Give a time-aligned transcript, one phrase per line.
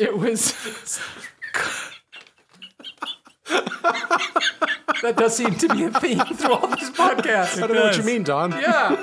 [0.00, 0.54] It was.
[5.02, 7.62] that does seem to be a theme through all these podcasts.
[7.62, 8.50] I don't know what you mean, Don.
[8.52, 8.96] Yeah.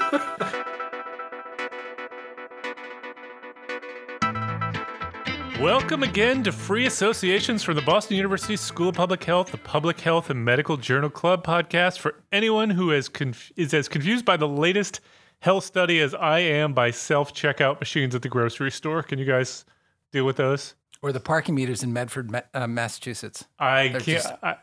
[5.62, 10.00] Welcome again to Free Associations from the Boston University School of Public Health, the Public
[10.00, 14.36] Health and Medical Journal Club podcast for anyone who is, conf- is as confused by
[14.36, 15.00] the latest
[15.42, 19.04] health study as I am by self checkout machines at the grocery store.
[19.04, 19.64] Can you guys
[20.12, 20.74] deal with those?
[21.02, 23.46] Or the parking meters in Medford, uh, Massachusetts.
[23.60, 24.06] I They're can't.
[24.24, 24.56] just- I,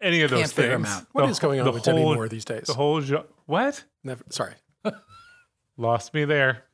[0.00, 0.88] any of those can't things.
[0.88, 1.06] out.
[1.12, 2.66] What The- is going on the with Demi whole- Moore these days?
[2.66, 3.84] The whole jo- what?
[4.04, 4.54] Never, sorry.
[5.76, 6.64] Lost me there.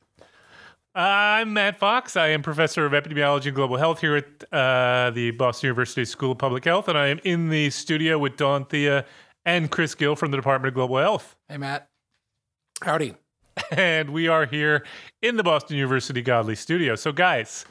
[0.95, 2.16] I'm Matt Fox.
[2.16, 6.33] I am professor of epidemiology and global health here at uh, the Boston University School
[6.33, 9.05] of Public Health, and I am in the studio with Don Thea
[9.45, 11.35] and Chris Gill from the Department of Global Health.
[11.49, 11.88] Hey, Matt.
[12.83, 13.15] Howdy.
[13.71, 14.85] And we are here
[15.23, 16.97] in the Boston University Godly studio.
[16.97, 17.65] So, guys,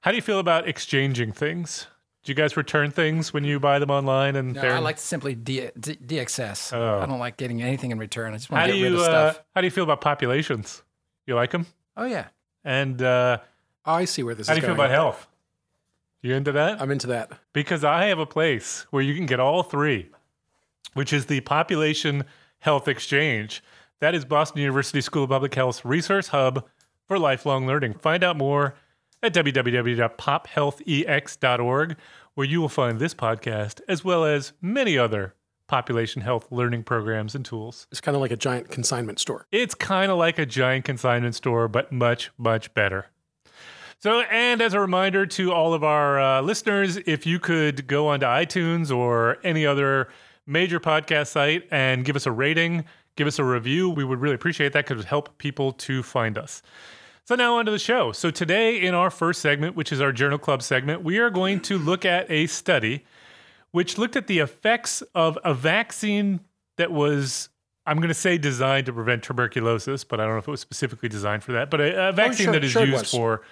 [0.00, 1.86] how do you feel about exchanging things?
[2.22, 4.36] Do you guys return things when you buy them online?
[4.36, 6.74] And No, I like to simply D- D- DXS.
[6.76, 7.00] Oh.
[7.00, 8.34] I don't like getting anything in return.
[8.34, 9.44] I just want how to do get rid you of uh, stuff.
[9.54, 10.82] how do you feel about populations?
[11.26, 11.66] You like them?
[11.96, 12.26] oh, yeah.
[12.64, 13.38] And uh,
[13.86, 14.86] Oh, I see where this how is do you feel going.
[14.90, 15.26] about health?
[16.22, 16.80] You into that?
[16.82, 17.32] I'm into that.
[17.54, 20.10] because I have a place where you can get all three,
[20.92, 22.24] which is the Population
[22.58, 23.62] Health Exchange.
[24.00, 26.66] That is Boston University School of Public Health's resource hub
[27.06, 27.94] for lifelong learning.
[27.94, 28.74] Find out more
[29.22, 31.96] at www.pophealthex.org,
[32.34, 35.34] where you will find this podcast as well as many other
[35.66, 37.86] population health learning programs and tools.
[37.92, 39.46] It's kind of like a giant consignment store.
[39.52, 43.06] It's kind of like a giant consignment store, but much, much better.
[44.00, 48.08] So, and as a reminder to all of our uh, listeners, if you could go
[48.08, 50.08] onto iTunes or any other
[50.46, 52.84] major podcast site and give us a rating,
[53.16, 56.02] give us a review, we would really appreciate that because it would help people to
[56.02, 56.62] find us.
[57.30, 58.10] So, now on to the show.
[58.10, 61.60] So, today in our first segment, which is our Journal Club segment, we are going
[61.60, 63.04] to look at a study
[63.70, 66.40] which looked at the effects of a vaccine
[66.76, 67.48] that was
[67.86, 70.58] I'm going to say designed to prevent tuberculosis, but I don't know if it was
[70.58, 71.70] specifically designed for that.
[71.70, 73.42] But a, a vaccine sure- that is sure used for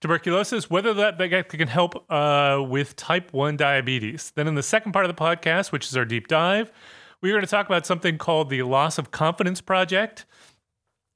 [0.00, 4.32] tuberculosis, whether that, that can help uh, with type 1 diabetes.
[4.34, 6.72] Then, in the second part of the podcast, which is our deep dive,
[7.20, 10.26] we're going to talk about something called the Loss of Confidence Project.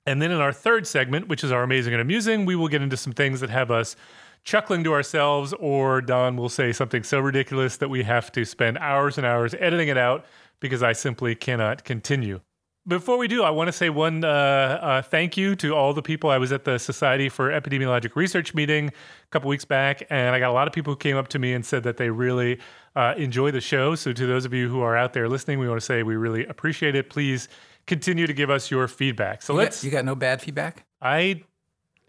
[0.06, 2.80] And then in our third segment, which is our amazing and amusing, we will get
[2.80, 3.96] into some things that have us
[4.44, 8.78] chuckling to ourselves, or Don will say something so ridiculous that we have to spend
[8.78, 10.24] hours and hours editing it out
[10.60, 12.40] because I simply cannot continue.
[12.86, 16.02] Before we do, I want to say one uh, uh, thank you to all the
[16.02, 16.30] people.
[16.30, 18.92] I was at the Society for Epidemiologic Research meeting a
[19.30, 21.52] couple weeks back, and I got a lot of people who came up to me
[21.52, 22.60] and said that they really
[22.94, 23.96] uh, enjoy the show.
[23.96, 26.14] So, to those of you who are out there listening, we want to say we
[26.14, 27.10] really appreciate it.
[27.10, 27.48] Please
[27.86, 29.42] continue to give us your feedback.
[29.42, 29.78] So You let's.
[29.78, 30.84] got, you got no bad feedback?
[31.00, 31.42] I,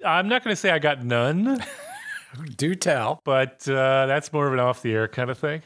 [0.06, 1.64] I'm not going to say I got none
[2.58, 3.22] Do tell.
[3.24, 5.62] but uh, that's more of an off the air kind of thing.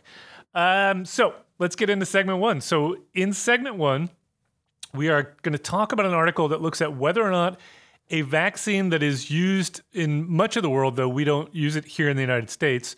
[0.53, 2.61] Um, so let's get into segment one.
[2.61, 4.09] So, in segment one,
[4.93, 7.59] we are going to talk about an article that looks at whether or not
[8.09, 11.85] a vaccine that is used in much of the world, though we don't use it
[11.85, 12.95] here in the United States,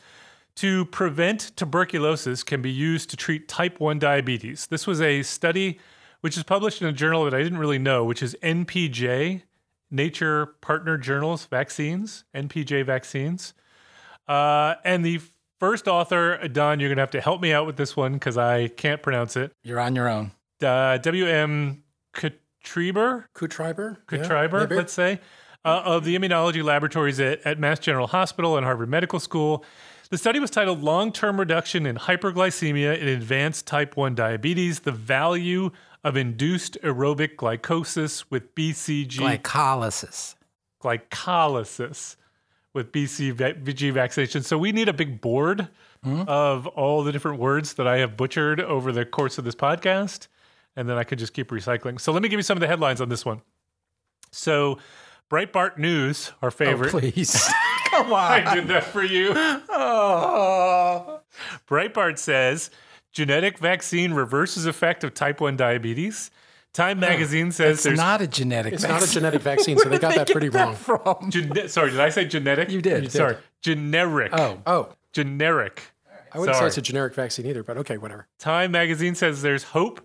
[0.55, 4.67] to prevent tuberculosis can be used to treat type 1 diabetes.
[4.67, 5.79] This was a study
[6.23, 9.41] which is published in a journal that I didn't really know, which is NPJ,
[9.91, 13.53] Nature Partner Journals Vaccines, NPJ Vaccines.
[14.25, 15.19] Uh, and the
[15.59, 18.37] first author, Don, you're going to have to help me out with this one because
[18.37, 19.51] I can't pronounce it.
[19.63, 20.31] You're on your own.
[20.61, 21.83] Uh, W.M.
[22.13, 23.97] Kühtreiber, Kühtreiber?
[24.09, 24.75] Yeah, Kühtreiber, maybe.
[24.75, 25.19] let's say,
[25.65, 29.65] uh, of the immunology laboratories at, at Mass General Hospital and Harvard Medical School.
[30.09, 34.93] The study was titled Long Term Reduction in Hyperglycemia in Advanced Type 1 Diabetes The
[34.93, 35.71] Value
[36.03, 40.35] of Induced Aerobic Glycosis with BCG Glycolysis.
[40.83, 42.15] glycolysis
[42.73, 44.41] with BCG vaccination.
[44.43, 45.67] So we need a big board
[46.03, 46.23] hmm?
[46.27, 50.27] of all the different words that I have butchered over the course of this podcast,
[50.75, 52.01] and then I could just keep recycling.
[52.01, 53.41] So let me give you some of the headlines on this one.
[54.31, 54.79] So
[55.31, 56.89] Breitbart News, our Oh, favorite.
[56.91, 57.47] please.
[57.91, 58.31] Come on.
[58.31, 59.33] I did that for you.
[59.35, 61.19] Oh.
[61.67, 62.71] Breitbart says
[63.13, 66.29] genetic vaccine reverses effect of type 1 diabetes.
[66.73, 69.13] Time magazine says It's there's not a genetic It's not a vaccine.
[69.13, 70.75] genetic vaccine, so they got that pretty wrong.
[70.75, 71.05] From.
[71.29, 72.69] Gene- sorry, did I say genetic?
[72.71, 73.03] You did.
[73.03, 73.11] You did.
[73.11, 74.31] Sorry, generic.
[74.33, 75.83] Oh, Oh, generic.
[76.33, 76.65] I wouldn't Sorry.
[76.65, 78.27] say it's a generic vaccine either, but okay, whatever.
[78.39, 80.01] Time magazine says there's hope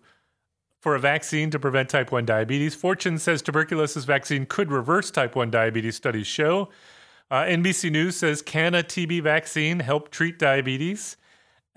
[0.79, 2.75] for a vaccine to prevent type 1 diabetes.
[2.75, 6.69] Fortune says tuberculosis vaccine could reverse type 1 diabetes, studies show.
[7.31, 11.17] Uh, NBC News says can a TB vaccine help treat diabetes?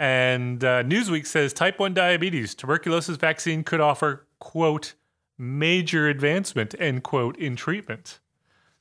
[0.01, 4.95] And uh, Newsweek says type 1 diabetes, tuberculosis vaccine could offer, quote,
[5.38, 8.19] major advancement, end quote, in treatment.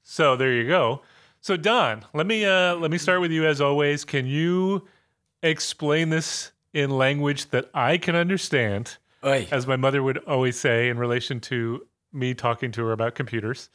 [0.02, 1.02] So there you go.
[1.42, 4.02] So Don, let me uh, let me start with you as always.
[4.02, 4.88] Can you
[5.42, 9.46] explain this in language that I can understand, Oy.
[9.50, 13.68] as my mother would always say in relation to me talking to her about computers?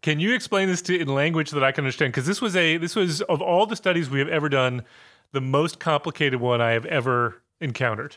[0.00, 2.12] Can you explain this to in language that I can understand?
[2.12, 4.84] Because this was a this was of all the studies we have ever done,
[5.32, 8.16] the most complicated one I have ever encountered.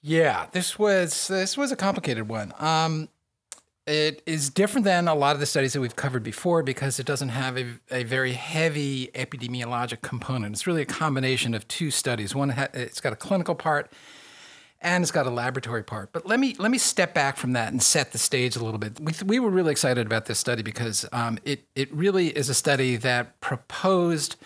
[0.00, 2.52] Yeah, this was this was a complicated one.
[2.58, 3.08] Um,
[3.86, 7.06] it is different than a lot of the studies that we've covered before because it
[7.06, 10.54] doesn't have a, a very heavy epidemiologic component.
[10.54, 12.34] It's really a combination of two studies.
[12.34, 13.90] One, ha- it's got a clinical part,
[14.80, 16.12] and it's got a laboratory part.
[16.12, 18.78] But let me let me step back from that and set the stage a little
[18.78, 19.00] bit.
[19.00, 22.54] We, we were really excited about this study because um, it it really is a
[22.54, 24.36] study that proposed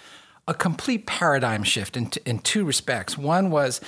[0.49, 3.17] a complete paradigm shift in, in two respects.
[3.17, 3.81] One was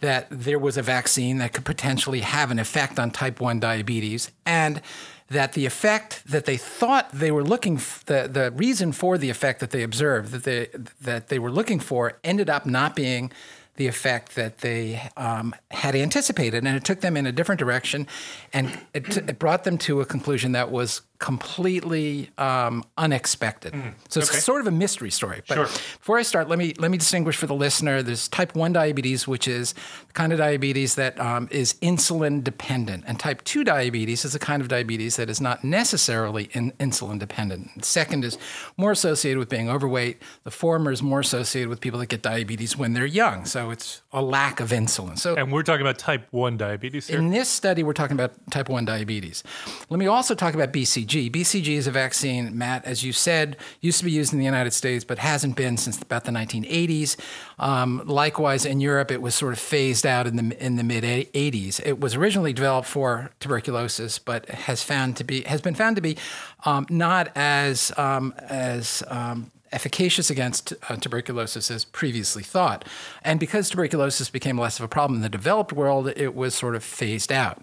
[0.00, 4.30] that there was a vaccine that could potentially have an effect on type 1 diabetes
[4.44, 4.82] and
[5.28, 9.30] that the effect that they thought they were looking f- the, the reason for the
[9.30, 10.68] effect that they observed that they
[11.00, 13.32] that they were looking for ended up not being
[13.76, 18.06] the effect that they um, had anticipated and it took them in a different direction
[18.52, 23.72] and it, t- it brought them to a conclusion that was completely um, unexpected
[24.08, 25.66] so it's sort of a mystery story but Sure.
[25.66, 28.02] before I start, let me let me distinguish for the listener.
[28.02, 29.72] There's type one diabetes, which is
[30.08, 34.38] the kind of diabetes that um, is insulin dependent, and type two diabetes is a
[34.38, 37.62] kind of diabetes that is not necessarily in, insulin dependent.
[37.76, 38.34] The second is
[38.76, 40.16] more associated with being overweight.
[40.44, 43.44] The former is more associated with people that get diabetes when they're young.
[43.44, 45.16] So it's a lack of insulin.
[45.18, 47.18] So And we're talking about type one diabetes here.
[47.18, 49.42] in this study, we're talking about type 1 diabetes.
[49.90, 51.11] Let me also talk about BCG.
[51.12, 54.72] BCG is a vaccine, Matt, as you said, used to be used in the United
[54.72, 57.16] States, but hasn't been since about the 1980s.
[57.58, 61.04] Um, likewise, in Europe, it was sort of phased out in the in the mid
[61.04, 61.80] 80s.
[61.84, 66.02] It was originally developed for tuberculosis, but has found to be has been found to
[66.02, 66.16] be
[66.64, 72.84] um, not as um, as um, efficacious against uh, tuberculosis as previously thought.
[73.24, 76.74] And because tuberculosis became less of a problem in the developed world, it was sort
[76.74, 77.62] of phased out.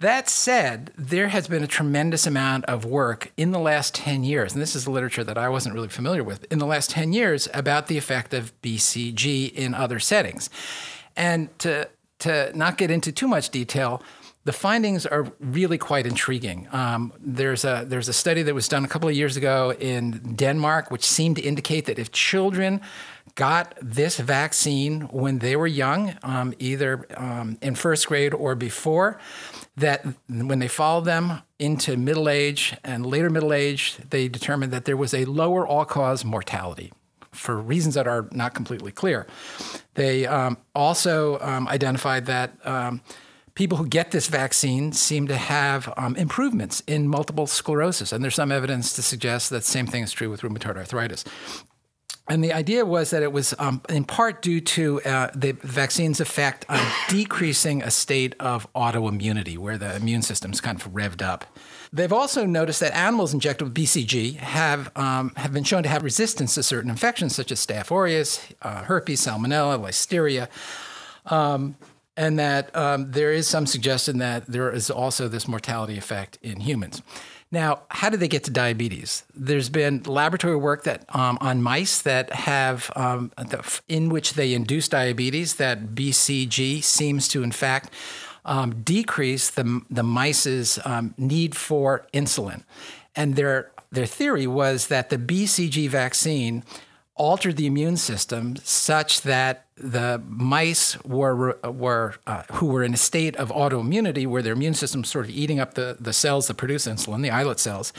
[0.00, 4.54] That said, there has been a tremendous amount of work in the last 10 years,
[4.54, 7.48] and this is literature that I wasn't really familiar with, in the last 10 years
[7.52, 10.48] about the effect of BCG in other settings.
[11.16, 14.02] And to, to not get into too much detail,
[14.44, 16.66] the findings are really quite intriguing.
[16.72, 20.34] Um, there's a there's a study that was done a couple of years ago in
[20.34, 22.80] Denmark, which seemed to indicate that if children
[23.34, 29.18] got this vaccine when they were young, um, either um, in first grade or before,
[29.80, 34.84] that when they followed them into middle age and later middle age, they determined that
[34.84, 36.92] there was a lower all-cause mortality
[37.32, 39.26] for reasons that are not completely clear.
[39.94, 43.02] They um, also um, identified that um,
[43.54, 48.34] people who get this vaccine seem to have um, improvements in multiple sclerosis, and there's
[48.34, 51.24] some evidence to suggest that the same thing is true with rheumatoid arthritis.
[52.30, 56.20] And the idea was that it was um, in part due to uh, the vaccine's
[56.20, 61.44] effect on decreasing a state of autoimmunity, where the immune system's kind of revved up.
[61.92, 66.04] They've also noticed that animals injected with BCG have um, have been shown to have
[66.04, 70.46] resistance to certain infections such as Staph aureus, uh, herpes, salmonella, listeria,
[71.32, 71.74] um,
[72.16, 76.60] and that um, there is some suggestion that there is also this mortality effect in
[76.60, 77.02] humans.
[77.52, 79.24] Now, how do they get to diabetes?
[79.34, 84.54] There's been laboratory work that um, on mice that have um, the, in which they
[84.54, 85.56] induce diabetes.
[85.56, 87.92] That BCG seems to, in fact,
[88.44, 92.62] um, decrease the the mice's um, need for insulin,
[93.16, 96.62] and their their theory was that the BCG vaccine
[97.16, 102.98] altered the immune system such that the mice were were uh, who were in a
[102.98, 106.54] state of autoimmunity, where their immune system sort of eating up the, the cells that
[106.54, 107.92] produce insulin, the islet cells,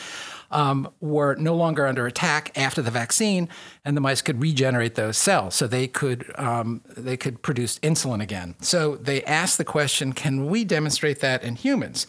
[0.52, 3.50] um, were no longer under attack after the vaccine,
[3.84, 8.22] and the mice could regenerate those cells, so they could um, they could produce insulin
[8.22, 8.56] again.
[8.62, 12.06] So they asked the question: Can we demonstrate that in humans?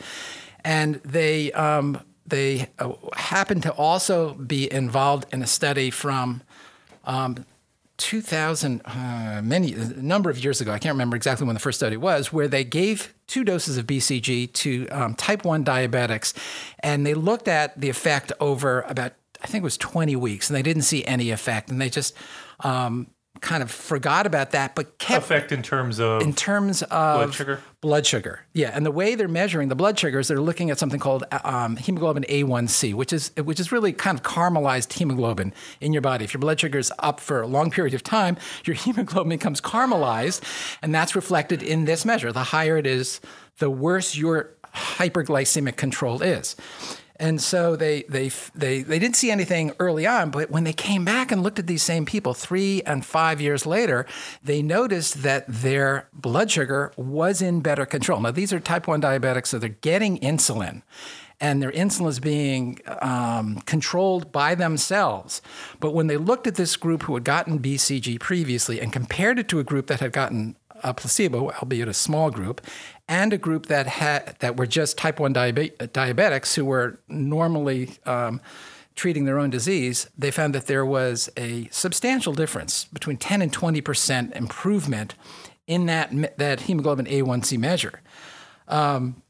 [0.64, 6.42] And they um, they uh, happened to also be involved in a study from
[7.04, 7.44] um,
[8.02, 10.72] 2000, uh, many a number of years ago.
[10.72, 13.86] I can't remember exactly when the first study was, where they gave two doses of
[13.86, 16.34] BCG to um, type one diabetics,
[16.80, 20.56] and they looked at the effect over about I think it was 20 weeks, and
[20.56, 22.14] they didn't see any effect, and they just
[22.60, 23.08] um,
[23.42, 27.34] kind of forgot about that, but kept Effect in terms of in terms of blood
[27.34, 27.60] sugar.
[27.82, 31.00] Blood sugar, yeah, and the way they're measuring the blood sugars, they're looking at something
[31.00, 36.02] called um, hemoglobin A1C, which is which is really kind of caramelized hemoglobin in your
[36.02, 36.24] body.
[36.24, 39.60] If your blood sugar is up for a long period of time, your hemoglobin becomes
[39.60, 40.42] caramelized,
[40.80, 42.32] and that's reflected in this measure.
[42.32, 43.20] The higher it is,
[43.58, 46.56] the worse your hyperglycemic control is.
[47.22, 51.04] And so they, they, they, they didn't see anything early on, but when they came
[51.04, 54.06] back and looked at these same people three and five years later,
[54.42, 58.20] they noticed that their blood sugar was in better control.
[58.20, 60.82] Now, these are type 1 diabetics, so they're getting insulin
[61.40, 65.42] and their insulin is being um, controlled by themselves.
[65.78, 69.48] But when they looked at this group who had gotten BCG previously and compared it
[69.48, 72.60] to a group that had gotten a placebo, albeit a small group,
[73.12, 77.90] and a group that had that were just type one diabe- diabetics who were normally
[78.06, 78.40] um,
[78.94, 83.52] treating their own disease, they found that there was a substantial difference between 10 and
[83.52, 85.14] 20 percent improvement
[85.66, 88.00] in that that hemoglobin A1C measure.
[88.66, 89.22] Um,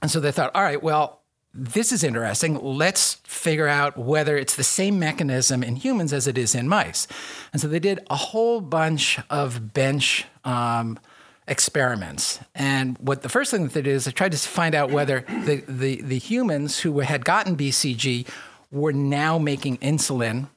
[0.00, 1.20] and so they thought, all right, well,
[1.52, 2.58] this is interesting.
[2.62, 7.06] Let's figure out whether it's the same mechanism in humans as it is in mice.
[7.52, 10.98] And so they did a whole bunch of bench um,
[11.48, 12.40] experiments.
[12.54, 15.24] And what the first thing that they did is they tried to find out whether
[15.28, 18.28] the, the, the humans who had gotten BCG
[18.70, 20.48] were now making insulin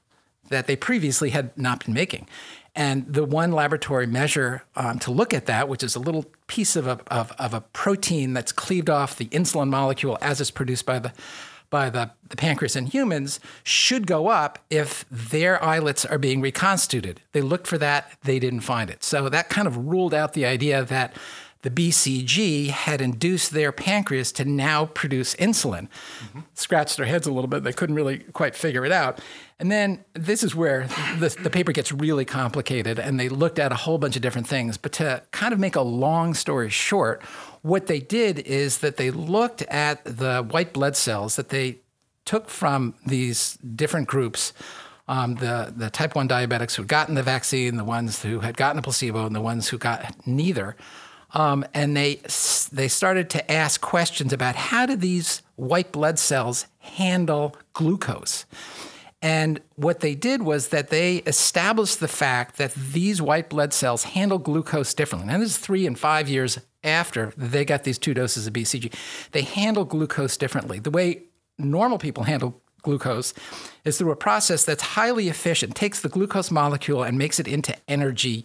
[0.49, 2.27] that they previously had not been making.
[2.75, 6.75] And the one laboratory measure um, to look at that, which is a little piece
[6.75, 10.85] of a, of, of, a protein that's cleaved off the insulin molecule as it's produced
[10.85, 11.11] by the
[11.71, 17.21] by the, the pancreas in humans, should go up if their islets are being reconstituted.
[17.31, 19.03] They looked for that, they didn't find it.
[19.03, 21.15] So that kind of ruled out the idea that
[21.61, 25.87] the BCG had induced their pancreas to now produce insulin.
[25.89, 26.39] Mm-hmm.
[26.53, 27.63] Scratched their heads a little bit.
[27.63, 29.19] They couldn't really quite figure it out.
[29.59, 30.87] And then this is where
[31.19, 34.47] the, the, paper gets really complicated, and they looked at a whole bunch of different
[34.47, 34.75] things.
[34.75, 37.21] But to kind of make a long story short,
[37.61, 41.81] what they did is that they looked at the white blood cells that they
[42.25, 44.53] took from these different groups.
[45.07, 48.55] Um, the, the type 1 diabetics who had gotten the vaccine, the ones who had
[48.55, 50.75] gotten a placebo, and the ones who got neither.
[51.33, 52.21] Um, and they
[52.71, 58.45] they started to ask questions about how do these white blood cells handle glucose.
[59.21, 64.03] And what they did was that they established the fact that these white blood cells
[64.03, 65.31] handle glucose differently.
[65.31, 68.91] And this is three and five years after they got these two doses of BCG.
[69.31, 70.79] They handle glucose differently.
[70.79, 71.23] The way
[71.59, 73.35] normal people handle glucose
[73.85, 77.75] is through a process that's highly efficient, takes the glucose molecule and makes it into
[77.87, 78.43] energy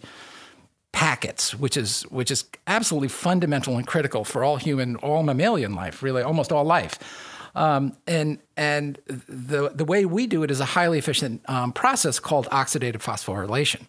[0.97, 6.01] packets, which is which is absolutely fundamental and critical for all human, all mammalian life,
[6.01, 6.97] really, almost all life.
[7.53, 12.19] Um, and and the the way we do it is a highly efficient um, process
[12.19, 13.85] called oxidative phosphorylation.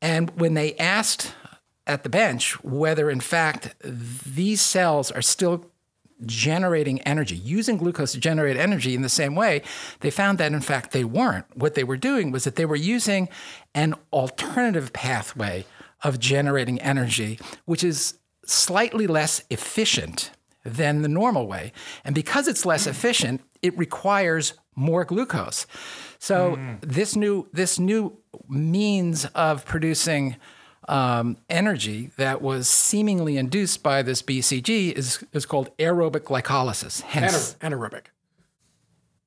[0.00, 1.34] And when they asked
[1.84, 5.66] at the bench whether, in fact, these cells are still
[6.24, 9.62] generating energy, using glucose to generate energy in the same way,
[9.98, 11.46] they found that in fact they weren't.
[11.56, 13.28] What they were doing was that they were using
[13.74, 15.64] an alternative pathway
[16.06, 20.30] of generating energy, which is slightly less efficient
[20.64, 21.72] than the normal way.
[22.04, 25.66] And because it's less efficient, it requires more glucose.
[26.20, 26.80] So mm.
[26.80, 30.36] this new this new means of producing
[30.88, 37.00] um, energy that was seemingly induced by this BCG is, is called aerobic glycolysis.
[37.00, 38.04] Hence, anaerobic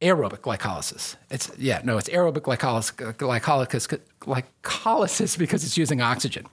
[0.02, 1.18] aerobic glycolysis.
[1.30, 6.46] It's yeah, no, it's aerobic glycolysis, glycolysis, glycolysis because it's using oxygen.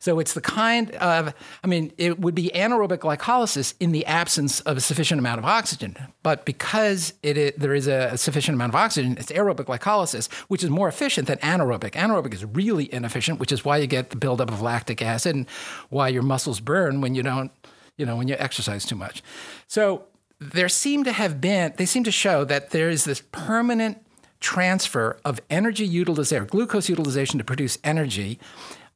[0.00, 1.32] So it's the kind of,
[1.62, 5.44] I mean, it would be anaerobic glycolysis in the absence of a sufficient amount of
[5.44, 5.96] oxygen.
[6.24, 10.64] But because it is, there is a sufficient amount of oxygen, it's aerobic glycolysis, which
[10.64, 11.92] is more efficient than anaerobic.
[11.92, 15.48] Anaerobic is really inefficient, which is why you get the buildup of lactic acid and
[15.90, 17.52] why your muscles burn when you don't,
[17.96, 19.22] you know, when you exercise too much.
[19.68, 20.06] So
[20.40, 23.98] there seem to have been, they seem to show that there is this permanent
[24.40, 28.38] transfer of energy utilization, glucose utilization to produce energy.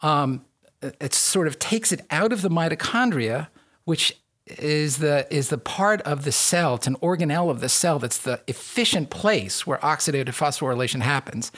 [0.00, 0.44] Um,
[0.82, 3.48] it sort of takes it out of the mitochondria,
[3.84, 6.74] which is the is the part of the cell.
[6.74, 11.50] It's an organelle of the cell that's the efficient place where oxidative phosphorylation happens,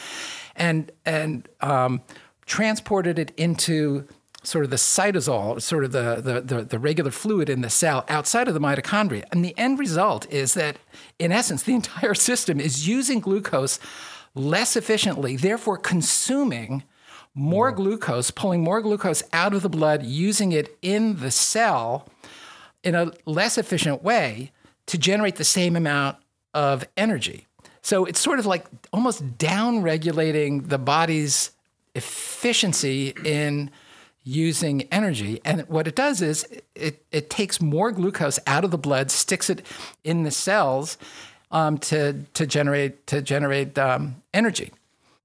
[0.54, 2.02] and and um,
[2.44, 4.06] transported it into
[4.46, 8.04] sort of the cytosol, sort of the, the, the, the, regular fluid in the cell
[8.08, 9.24] outside of the mitochondria.
[9.32, 10.76] And the end result is that,
[11.18, 13.80] in essence, the entire system is using glucose
[14.34, 16.84] less efficiently, therefore consuming
[17.34, 17.76] more mm.
[17.76, 22.08] glucose, pulling more glucose out of the blood, using it in the cell
[22.84, 24.52] in a less efficient way
[24.86, 26.16] to generate the same amount
[26.54, 27.46] of energy.
[27.82, 31.50] So it's sort of like almost down regulating the body's
[31.94, 33.70] efficiency in
[34.26, 35.40] using energy.
[35.44, 39.48] And what it does is it, it takes more glucose out of the blood, sticks
[39.48, 39.64] it
[40.02, 40.98] in the cells
[41.52, 44.72] um, to, to generate, to generate um, energy.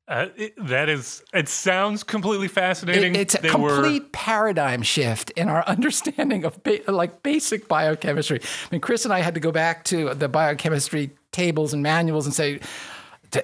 [0.07, 3.15] Uh, it, that is, it sounds completely fascinating.
[3.15, 4.09] It, it's a they complete were...
[4.11, 8.39] paradigm shift in our understanding of ba- like basic biochemistry.
[8.39, 12.25] I mean, Chris and I had to go back to the biochemistry tables and manuals
[12.25, 12.65] and say, "D-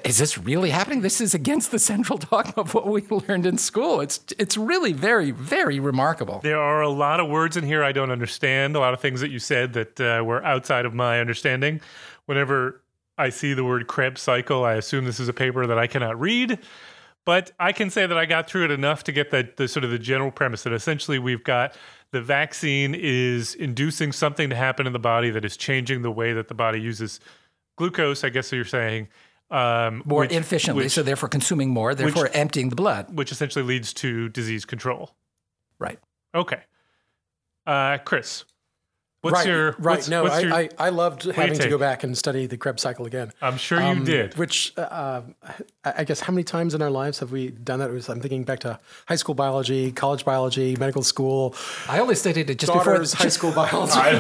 [0.04, 1.02] is this really happening?
[1.02, 4.02] This is against the central dogma of what we learned in school.
[4.02, 6.40] It's it's really very very remarkable.
[6.44, 8.76] There are a lot of words in here I don't understand.
[8.76, 11.82] A lot of things that you said that uh, were outside of my understanding.
[12.26, 12.82] Whenever
[13.18, 16.20] I see the word Krebs cycle, I assume this is a paper that I cannot
[16.20, 16.60] read.
[17.26, 19.84] But I can say that I got through it enough to get the, the sort
[19.84, 21.76] of the general premise that essentially we've got
[22.12, 26.32] the vaccine is inducing something to happen in the body that is changing the way
[26.32, 27.20] that the body uses
[27.76, 28.24] glucose.
[28.24, 29.10] I guess you're saying
[29.50, 33.16] um, More which- efficiently, which, so therefore consuming more, therefore emptying the blood.
[33.18, 35.16] which essentially leads to disease control.
[35.80, 36.00] Right.
[36.36, 36.62] Okay,
[37.66, 38.44] uh, Chris,
[39.32, 39.98] what's right, your right?
[39.98, 42.58] What's, no, what's I, your, I, I loved having to go back and study the
[42.58, 43.32] Krebs cycle again.
[43.42, 44.38] I'm sure you Um, did.
[44.38, 45.22] Which uh,
[45.86, 47.90] I I guess how many times in our lives have we done that?
[47.90, 51.56] It was- I'm thinking back to high school biology, college biology, medical school,
[51.88, 54.18] I only studied it just daughters, before high school biology.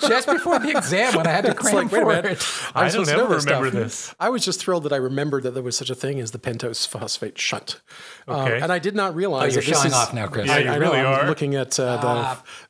[0.08, 2.32] just before the exam when I had to cram like, wait a for minute.
[2.32, 2.46] it.
[2.74, 3.72] I'm I don't ever this remember stuff.
[3.82, 4.14] this.
[4.20, 6.38] I was just thrilled that I remembered that there was such a thing as the
[6.38, 7.80] pentose phosphate shunt.
[8.28, 8.60] Um, Okay.
[8.60, 10.46] and I did not realize Oh, you're that this showing is, off now, Chris.
[10.48, 11.28] Yeah, I, you I really know, I'm are.
[11.28, 11.96] looking at uh,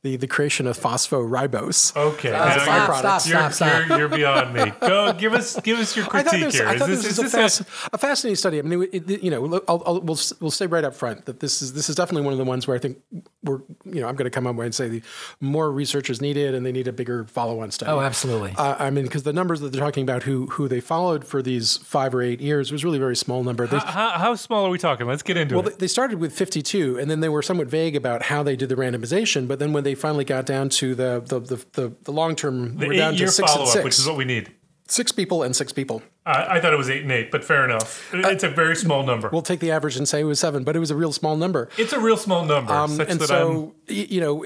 [0.02, 1.73] the, the the creation of phosphoribose.
[1.96, 3.88] Okay, Stop, now stop, you're- stop, you're, stop, stop.
[3.88, 4.72] You're, you're beyond me.
[4.80, 6.68] Go give us give us your I thought critique this, here.
[6.68, 8.58] I thought this, this, is was a, this fas- a fascinating study.
[8.58, 11.40] I mean, it, it- you know, I'll, I'll, we'll we'll say right up front that
[11.40, 12.98] this is this is definitely one of the ones where I think
[13.42, 15.02] we're you know I'm going to come up and say the
[15.40, 17.90] more research is needed and they need a bigger follow-on study.
[17.90, 18.54] Oh, absolutely.
[18.56, 21.42] Uh, I mean, because the numbers that they're talking about, who who they followed for
[21.42, 23.66] these five or eight years, was really a very small number.
[23.66, 25.06] They, how, how small are we talking?
[25.06, 25.70] Let's get into well, it.
[25.70, 28.68] Well, they started with 52, and then they were somewhat vague about how they did
[28.68, 29.46] the randomization.
[29.48, 32.76] But then when they finally got down to the the the, the, the long term,
[32.78, 33.84] The we're down to six and six.
[33.84, 34.52] which is what we need.
[34.88, 36.02] six people and six people.
[36.26, 38.02] I, I thought it was eight and eight, but fair enough.
[38.14, 39.28] It's a very small number.
[39.28, 41.36] We'll take the average and say it was seven, but it was a real small
[41.36, 41.68] number.
[41.76, 44.42] it's a real small number, Um, and so, y- you know,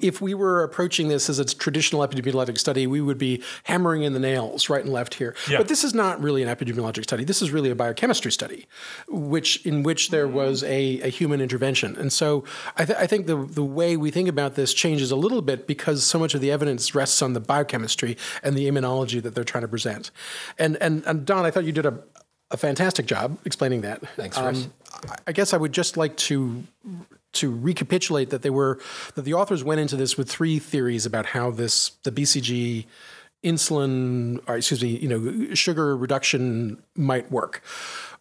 [0.00, 4.12] if we were approaching this as a traditional epidemiologic study, we would be hammering in
[4.12, 5.34] the nails right and left here.
[5.48, 5.58] Yeah.
[5.58, 7.24] But this is not really an epidemiologic study.
[7.24, 8.66] This is really a biochemistry study,
[9.08, 11.96] which in which there was a, a human intervention.
[11.96, 12.44] And so,
[12.76, 15.66] I, th- I think the the way we think about this changes a little bit
[15.66, 19.44] because so much of the evidence rests on the biochemistry and the immunology that they're
[19.44, 20.10] trying to present.
[20.58, 21.98] And and, and Don, I thought you did a
[22.52, 24.06] a fantastic job explaining that.
[24.16, 24.64] Thanks, Chris.
[24.66, 24.72] Um,
[25.10, 26.62] I- I guess I would just like to
[27.34, 28.78] to recapitulate that they were
[29.14, 32.86] that the authors went into this with three theories about how this the BCG
[33.44, 37.62] insulin or excuse me you know sugar reduction might work.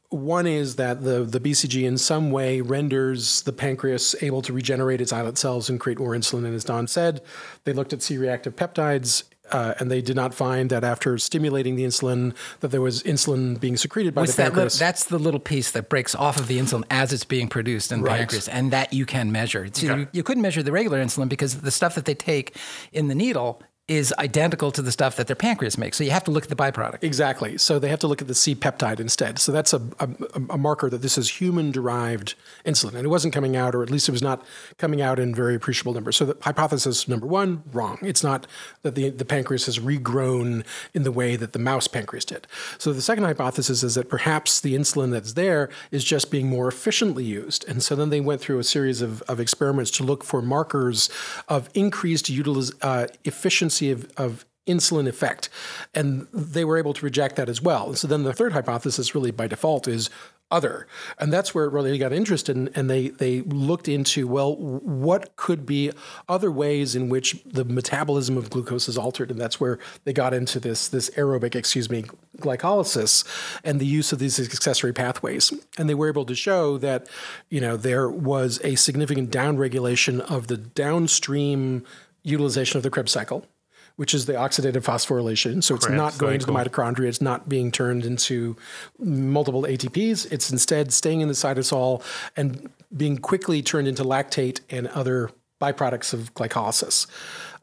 [0.09, 5.01] One is that the, the BCG in some way renders the pancreas able to regenerate
[5.01, 6.45] its islet cells and create more insulin.
[6.45, 7.21] And as Don said,
[7.63, 11.83] they looked at C-reactive peptides uh, and they did not find that after stimulating the
[11.85, 14.79] insulin that there was insulin being secreted by What's the that li- pancreas.
[14.79, 17.99] that's the little piece that breaks off of the insulin as it's being produced in
[18.01, 18.19] the Right.
[18.19, 19.67] pancreas, and that you can measure.
[19.73, 20.01] See, Okay.
[20.01, 22.55] you, you couldn't measure the regular insulin because the stuff that they take
[22.91, 25.97] in the needle is identical to the stuff that their pancreas makes.
[25.97, 27.03] So you have to look at the byproduct.
[27.03, 27.55] Exactly.
[27.59, 29.37] So they have to look at the C peptide instead.
[29.37, 30.09] So that's a, a,
[30.49, 32.33] a marker that this is human derived
[32.65, 32.95] insulin.
[32.95, 34.43] And it wasn't coming out, or at least it was not
[34.79, 36.17] coming out in very appreciable numbers.
[36.17, 37.99] So the hypothesis number one, wrong.
[38.01, 38.47] It's not
[38.81, 42.47] that the, the pancreas has regrown in the way that the mouse pancreas did.
[42.79, 46.67] So the second hypothesis is that perhaps the insulin that's there is just being more
[46.67, 47.63] efficiently used.
[47.69, 51.07] And so then they went through a series of, of experiments to look for markers
[51.47, 55.49] of increased utiliz- uh, efficiency of, of insulin effect.
[55.93, 57.87] And they were able to reject that as well.
[57.87, 60.09] And so then the third hypothesis, really by default, is
[60.51, 60.85] other.
[61.17, 62.55] And that's where it really got interested.
[62.55, 65.91] And, and they, they looked into, well, what could be
[66.29, 69.31] other ways in which the metabolism of glucose is altered?
[69.31, 72.05] And that's where they got into this, this aerobic, excuse me,
[72.37, 73.25] glycolysis
[73.63, 75.51] and the use of these accessory pathways.
[75.77, 77.07] And they were able to show that,
[77.49, 81.85] you know, there was a significant downregulation of the downstream
[82.23, 83.45] utilization of the Krebs cycle
[83.95, 85.63] which is the oxidative phosphorylation.
[85.63, 87.07] So it's not going to the mitochondria.
[87.07, 88.55] It's not being turned into
[88.99, 90.31] multiple ATPs.
[90.31, 92.03] It's instead staying in the cytosol
[92.35, 95.31] and being quickly turned into lactate and other
[95.61, 97.07] byproducts of glycolysis.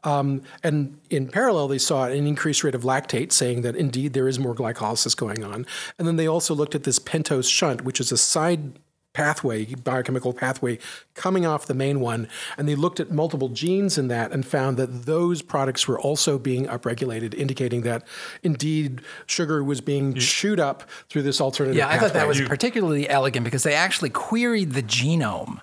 [0.03, 4.27] Um, and in parallel, they saw an increased rate of lactate, saying that indeed there
[4.27, 5.65] is more glycolysis going on.
[5.97, 8.73] And then they also looked at this pentose shunt, which is a side
[9.13, 10.79] pathway, biochemical pathway
[11.13, 12.27] coming off the main one.
[12.57, 16.37] And they looked at multiple genes in that and found that those products were also
[16.39, 18.05] being upregulated, indicating that
[18.41, 22.39] indeed sugar was being chewed up through this alternative Yeah, I thought that pathway.
[22.39, 25.59] was particularly elegant because they actually queried the genome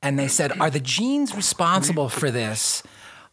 [0.00, 2.82] and they said, are the genes responsible for this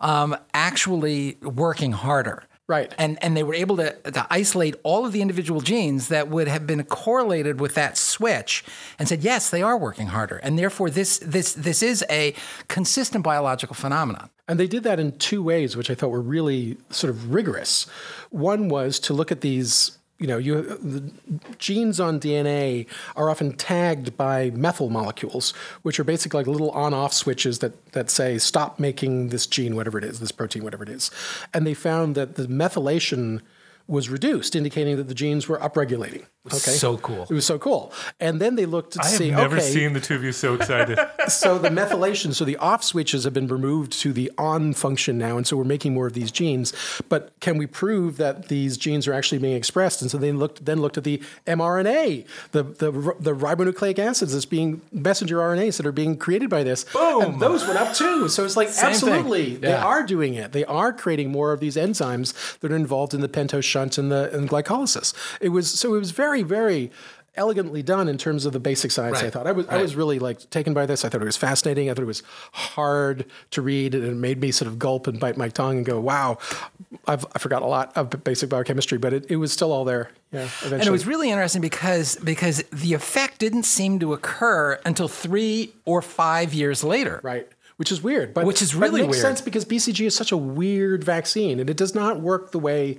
[0.02, 2.44] um, actually working harder?
[2.70, 2.94] Right.
[3.00, 6.48] And, and they were able to, to isolate all of the individual genes that would
[6.48, 8.64] have been correlated with that switch
[9.00, 10.38] and said, yes, they are working harder.
[10.38, 12.36] And therefore, this, this, this is a
[12.68, 14.30] consistent biological phenomenon.
[14.48, 17.88] And they did that in two ways, which I thought were really sort of rigorous.
[18.30, 21.12] One was to look at these you know, you
[21.58, 25.52] genes on DNA are often tagged by methyl molecules,
[25.82, 29.98] which are basically like little on-off switches that that say stop making this gene, whatever
[29.98, 31.10] it is, this protein, whatever it is.
[31.54, 33.42] And they found that the methylation
[33.90, 36.26] was reduced, indicating that the genes were upregulating.
[36.48, 37.24] Okay, So cool.
[37.24, 37.92] It was so cool.
[38.20, 39.32] And then they looked to see.
[39.32, 40.98] I have never okay, seen the two of you so excited.
[41.28, 45.38] so the methylation, so the off switches have been removed to the on function now,
[45.38, 46.72] and so we're making more of these genes.
[47.10, 50.02] But can we prove that these genes are actually being expressed?
[50.02, 54.46] And so they looked then looked at the mRNA, the the, the ribonucleic acids that's
[54.46, 56.86] being messenger RNAs that are being created by this.
[56.86, 57.22] Boom.
[57.22, 58.30] And those went up too.
[58.30, 60.52] So it's like Same absolutely they are doing it.
[60.52, 64.12] They are creating more of these enzymes that are involved in the pentose shunt and
[64.12, 65.14] the and glycolysis.
[65.42, 66.92] It was so it was very very
[67.36, 69.24] elegantly done in terms of the basic science.
[69.24, 71.06] I thought I was I was really like taken by this.
[71.06, 71.90] I thought it was fascinating.
[71.90, 75.20] I thought it was hard to read, and it made me sort of gulp and
[75.20, 76.38] bite my tongue and go, "Wow,
[77.08, 80.12] I've I forgot a lot of basic biochemistry," but it, it was still all there.
[80.32, 80.80] Yeah, eventually.
[80.80, 85.74] And it was really interesting because because the effect didn't seem to occur until three
[85.86, 87.20] or five years later.
[87.24, 87.48] Right.
[87.78, 89.38] Which is weird, but Which is but really it makes weird.
[89.38, 92.98] sense because BCG is such a weird vaccine, and it does not work the way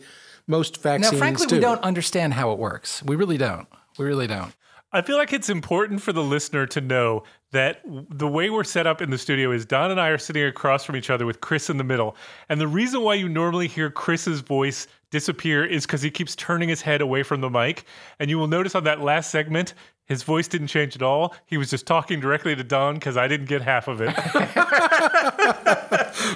[0.51, 1.13] most vaccines.
[1.13, 1.57] Now, frankly, do.
[1.57, 3.03] we don't understand how it works.
[3.05, 3.67] We really don't.
[3.99, 4.53] We really don't.
[4.93, 8.89] I feel like it's important for the listener to know that the way we're set
[8.89, 11.41] up in the studio is Don and I are sitting across from each other with
[11.41, 12.17] Chris in the middle.
[12.49, 16.69] And the reason why you normally hear Chris's voice disappear is because he keeps turning
[16.69, 17.85] his head away from the mic.
[18.19, 19.75] And you will notice on that last segment,
[20.11, 21.35] his voice didn't change at all.
[21.47, 24.11] He was just talking directly to Don because I didn't get half of it.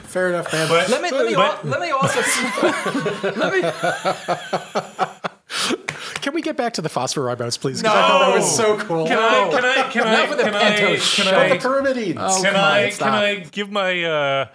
[0.05, 0.71] Fair enough, man.
[0.71, 2.21] Let me let me, But- al- let me also
[3.37, 3.63] let me
[6.21, 7.83] Can we get back to the phosphoribose, please?
[7.83, 9.07] 'Cause I thought that was so cool.
[9.07, 9.51] Can I?
[9.51, 9.83] Can I?
[9.91, 10.15] Can I?
[10.15, 10.97] Enough with the Can I?
[10.97, 11.35] Can.
[11.35, 11.49] I?
[11.49, 12.17] the pyrimidines.
[12.19, 12.91] Oh, Can I?
[12.91, 14.47] Can I give my uh,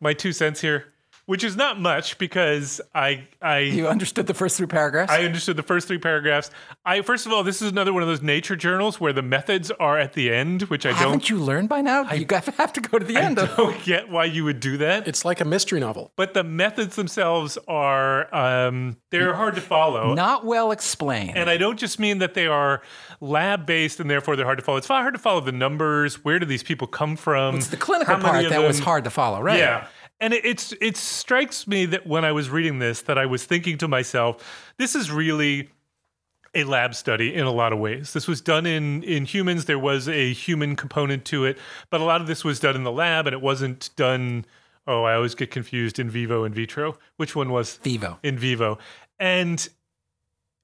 [0.00, 0.86] my two cents here?
[1.26, 5.10] Which is not much because I I You understood the first three paragraphs.
[5.10, 6.50] I understood the first three paragraphs.
[6.84, 9.70] I first of all, this is another one of those nature journals where the methods
[9.70, 12.10] are at the end, which I Haven't don't you learned by now?
[12.12, 13.38] you got have to go to the end.
[13.38, 15.08] I don't get why you would do that.
[15.08, 16.12] It's like a mystery novel.
[16.16, 20.12] But the methods themselves are um, they're hard to follow.
[20.14, 21.38] Not well explained.
[21.38, 22.82] And I don't just mean that they are
[23.20, 24.76] lab based and therefore they're hard to follow.
[24.78, 26.22] It's far hard to follow the numbers.
[26.22, 27.56] Where do these people come from?
[27.56, 29.58] it's the clinical part of that was hard to follow, right?
[29.58, 29.86] Yeah.
[30.24, 33.44] And it, it's it strikes me that when I was reading this, that I was
[33.44, 35.68] thinking to myself, this is really
[36.54, 38.14] a lab study in a lot of ways.
[38.14, 39.66] This was done in in humans.
[39.66, 41.58] There was a human component to it,
[41.90, 44.46] but a lot of this was done in the lab, and it wasn't done.
[44.86, 46.96] Oh, I always get confused in vivo and vitro.
[47.18, 48.18] Which one was Vivo.
[48.22, 48.78] in vivo?
[49.18, 49.68] And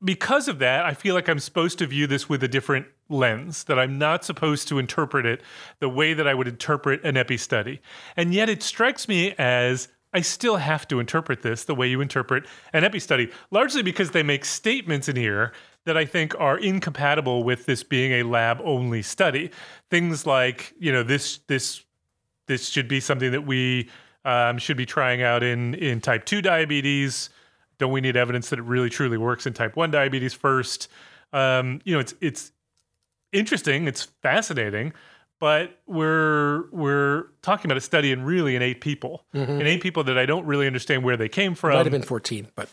[0.02, 3.64] because of that, I feel like I'm supposed to view this with a different lens,
[3.64, 5.42] that I'm not supposed to interpret it
[5.80, 7.80] the way that I would interpret an epi study.
[8.16, 12.00] And yet it strikes me as I still have to interpret this the way you
[12.00, 15.52] interpret an epi study, largely because they make statements in here
[15.86, 19.50] that I think are incompatible with this being a lab only study.
[19.90, 21.84] Things like, you know, this this
[22.48, 23.88] this should be something that we
[24.24, 27.30] um, should be trying out in in type 2 diabetes
[27.78, 30.88] don't we need evidence that it really truly works in type 1 diabetes first
[31.32, 32.52] um, you know it's it's
[33.32, 34.92] interesting it's fascinating
[35.38, 40.04] but we're we're talking about a study in really in eight people in eight people
[40.04, 42.68] that i don't really understand where they came from Might have been 14, but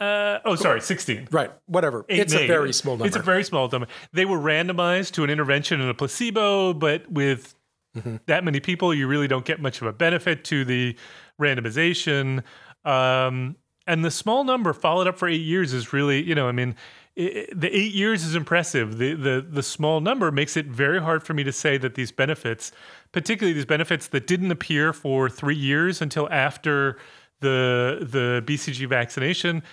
[0.00, 2.04] uh, oh sorry 16 right, whatever.
[2.08, 2.46] Eight it's a eight.
[2.46, 3.06] very small number.
[3.06, 3.88] It's a very small number.
[4.12, 7.54] They were randomized to an intervention and a placebo, but with
[7.96, 8.16] Mm-hmm.
[8.26, 10.94] that many people, you really don't get much of a benefit to the
[11.40, 12.42] randomization.
[12.84, 13.56] Um,
[13.86, 16.76] and the small number followed up for eight years is really, you know, I mean,
[17.18, 18.96] the eight years is impressive.
[18.98, 22.12] The, the the small number makes it very hard for me to say that these
[22.12, 22.70] benefits,
[23.10, 26.96] particularly these benefits that didn't appear for three years until after
[27.40, 29.64] the the BCG vaccination,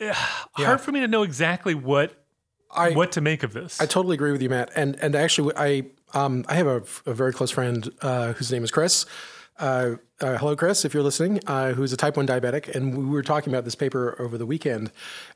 [0.00, 2.24] eh, hard for me to know exactly what
[2.74, 3.78] I- what to make of this.
[3.80, 4.70] I totally agree with you, Matt.
[4.74, 5.82] And and actually, I
[6.14, 9.04] um, I have a, a very close friend uh, whose name is Chris.
[9.58, 13.04] Uh, uh, hello, Chris, if you're listening, uh, who's a type one diabetic, and we
[13.04, 14.90] were talking about this paper over the weekend,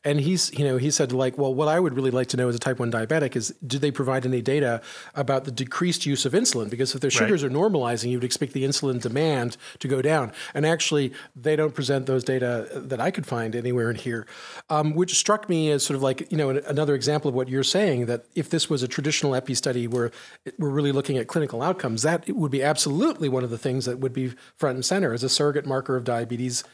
[0.04, 2.48] and he's, you know, he said like, well, what I would really like to know
[2.48, 4.80] as a type one diabetic is, do they provide any data
[5.14, 6.70] about the decreased use of insulin?
[6.70, 10.32] Because if their sugars are normalizing, you would expect the insulin demand to go down,
[10.54, 14.26] and actually, they don't present those data that I could find anywhere in here,
[14.70, 17.62] um, which struck me as sort of like, you know, another example of what you're
[17.62, 20.10] saying that if this was a traditional epi study where
[20.58, 23.84] we're really looking at clinical outcomes, that it would be absolutely one of the things
[23.84, 26.64] that would be front and center as a surrogate marker of diabetes,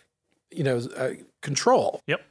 [0.50, 1.10] you know, uh,
[1.42, 2.00] control.
[2.06, 2.22] yep.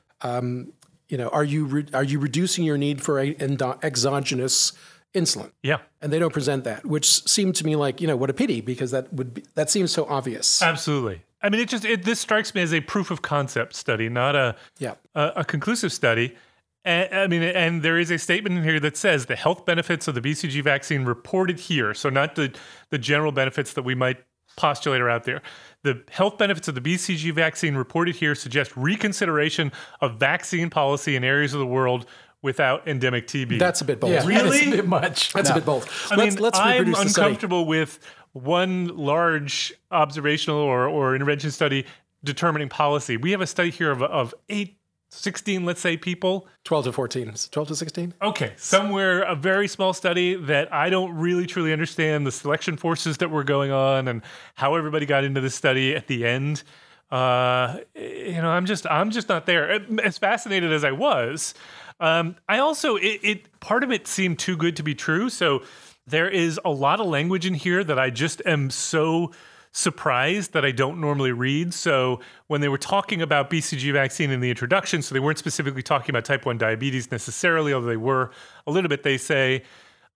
[1.07, 4.73] You know, are you re- are you reducing your need for a endo- exogenous
[5.13, 5.51] insulin?
[5.61, 5.77] Yeah.
[6.01, 8.61] And they don't present that, which seemed to me like, you know, what a pity
[8.61, 10.63] because that would be that seems so obvious.
[10.63, 11.21] Absolutely.
[11.43, 14.35] I mean, it just it, this strikes me as a proof of concept study, not
[14.35, 14.95] a yeah.
[15.13, 16.35] a, a conclusive study.
[16.83, 20.07] And, I mean, and there is a statement in here that says the health benefits
[20.07, 21.93] of the BCG vaccine reported here.
[21.93, 22.51] So not the
[22.89, 24.23] the general benefits that we might
[24.55, 25.41] postulate are out there.
[25.83, 31.23] The health benefits of the BCG vaccine reported here suggest reconsideration of vaccine policy in
[31.23, 32.05] areas of the world
[32.41, 33.59] without endemic TB.
[33.59, 34.13] That's a bit bold.
[34.13, 34.59] Yeah, Really?
[34.59, 35.33] That's a bit much.
[35.33, 35.55] That's No.
[35.55, 35.89] a bit bold.
[36.11, 37.99] I let's mean, let's I'm uncomfortable with
[38.33, 41.85] one large observational or, or intervention study
[42.23, 43.17] determining policy.
[43.17, 44.77] We have a study here of, of eight,
[45.09, 46.47] 16, let's say, people.
[46.63, 47.33] 12 to 14.
[47.51, 48.13] 12 to 16?
[48.21, 53.17] Okay, somewhere a very small study that I don't really truly understand the selection forces
[53.17, 54.21] that were going on and
[54.55, 56.63] how everybody got into this study at the end.
[57.11, 59.79] Uh, you know, I'm just I'm just not there.
[60.03, 61.53] As fascinated as I was,
[61.99, 65.29] um, I also it, it part of it seemed too good to be true.
[65.29, 65.61] So
[66.07, 69.31] there is a lot of language in here that I just am so
[69.75, 71.73] surprised that I don't normally read.
[71.73, 75.83] So when they were talking about BCG vaccine in the introduction, so they weren't specifically
[75.83, 78.31] talking about type 1 diabetes necessarily, although they were
[78.65, 79.63] a little bit, they say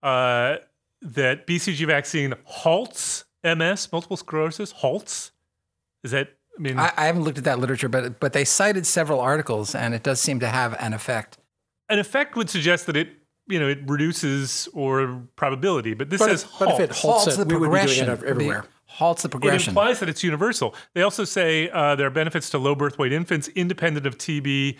[0.02, 0.56] uh,
[1.02, 5.32] that BCG vaccine halts MS, multiple sclerosis, halts.
[6.02, 8.86] Is that, I mean, I, I haven't looked at that literature, but but they cited
[8.86, 11.36] several articles, and it does seem to have an effect.
[11.90, 13.08] an effect would suggest that it,
[13.46, 17.24] you know, it reduces or probability, but this But says if, but if it halts.
[17.24, 18.08] halts, the it, we would be doing progression.
[18.08, 18.64] it ev- everywhere.
[18.90, 19.68] The- halts the progression.
[19.70, 20.74] It implies that it's universal.
[20.94, 24.76] They also say uh, there are benefits to low birth weight infants independent of TB.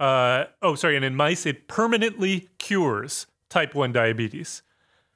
[0.00, 4.62] Uh, oh, sorry, and in mice, it permanently cures type 1 diabetes.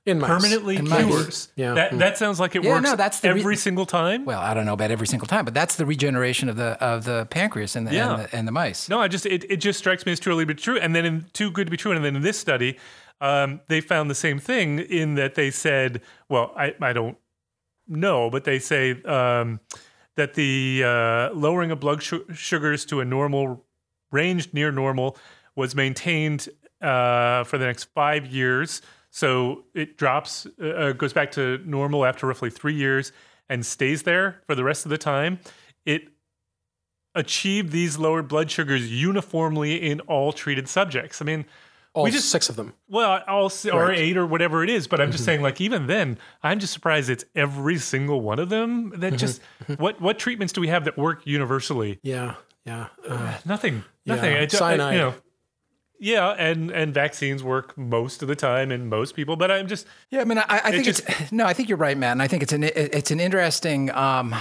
[0.04, 0.28] In mice.
[0.30, 1.04] Permanently In mice.
[1.06, 1.48] cures.
[1.56, 1.74] Yeah.
[1.74, 4.24] That, that sounds like it Yeah, works no, that's the re- every single time.
[4.24, 7.02] well, I don't know about every single time, but that's the regeneration of the of
[7.04, 8.12] the pancreas and the, Yeah.
[8.14, 8.88] and, the and the mice.
[8.88, 10.94] No, I just it, it just strikes me as too early to be true, and
[10.94, 11.90] then in too good to be true.
[11.90, 12.78] And then in this study,
[13.20, 17.16] um, they found the same thing in that they said, well, I, I don't
[17.88, 19.60] know, but they say um,
[20.16, 23.64] that the uh, lowering of blood su- sugars to a normal
[24.10, 25.16] range near normal
[25.54, 26.48] was maintained
[26.80, 28.82] uh, for the next five years.
[29.10, 33.12] So it drops, uh, goes back to normal after roughly three years
[33.48, 35.38] and stays there for the rest of the time.
[35.84, 36.08] It
[37.14, 41.22] achieved these lowered blood sugars uniformly in all treated subjects.
[41.22, 41.46] I mean,
[41.96, 42.74] All we just six of them.
[42.88, 44.86] well, all s or eight or whatever it is.
[44.86, 48.50] But I'm just saying, like even then, I'm just surprised it's every single one of
[48.50, 48.92] them.
[48.96, 49.40] That just
[49.78, 51.98] what what treatments do we have that work universally?
[52.02, 52.88] Yeah, yeah.
[53.08, 53.82] Uh, Nothing.
[54.04, 54.32] Nothing.
[54.32, 55.14] Yeah, I ju- I- you know.
[55.98, 59.86] Yeah, and and vaccines work most of the time in most people, but I'm just
[60.10, 62.20] Yeah, I mean, I, I think just- it's no, I think you're right, Matt, and
[62.22, 64.34] I think it's an it's an interesting um,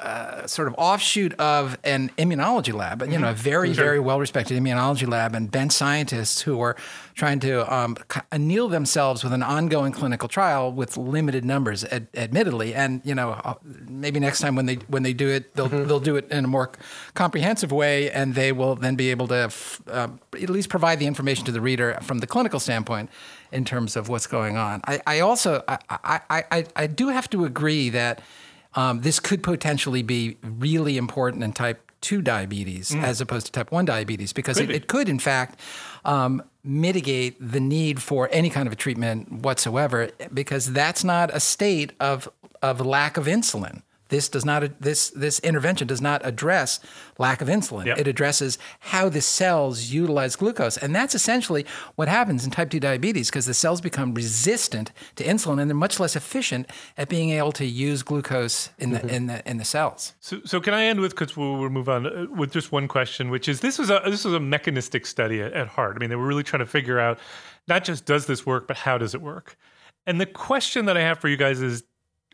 [0.00, 4.60] uh, sort of offshoot of an immunology lab, you know, a very very well respected
[4.60, 6.76] immunology lab, and bench scientists who are
[7.14, 7.96] trying to um,
[8.32, 13.30] anneal themselves with an ongoing clinical trial with limited numbers, ad- admittedly, and you know,
[13.44, 13.54] uh,
[13.88, 16.48] maybe next time when they when they do it, they'll they'll do it in a
[16.48, 16.72] more
[17.14, 21.06] comprehensive way, and they will then be able to f- uh, at least provide the
[21.06, 23.08] information to the reader from the clinical standpoint
[23.52, 24.80] in terms of what's going on.
[24.84, 28.20] I, I also I, I, I, I do have to agree that
[28.76, 33.72] um, this could potentially be really important in type 2 diabetes as opposed to type
[33.72, 34.74] 1 diabetes because it, be.
[34.74, 35.58] it could in fact
[36.04, 41.40] um, mitigate the need for any kind of a treatment whatsoever because that's not a
[41.40, 42.28] state of
[42.62, 46.80] of lack of insulin this does not this this intervention does not address
[47.18, 47.98] lack of insulin Yep.
[47.98, 51.64] it addresses how the cells utilize glucose and that's essentially
[51.96, 55.76] what happens in type 2 diabetes because the cells become resistant to insulin and they're
[55.76, 59.64] much less efficient at being able to use glucose in the in the in the
[59.64, 62.72] cells So, so can I end with because we'll, we'll move on uh, with just
[62.72, 65.96] one question, which is this was a this was a mechanistic study at, at heart.
[65.96, 67.18] I mean, they were really trying to figure out
[67.68, 69.56] not just does this work, but how does it work.
[70.06, 71.82] And the question that I have for you guys is,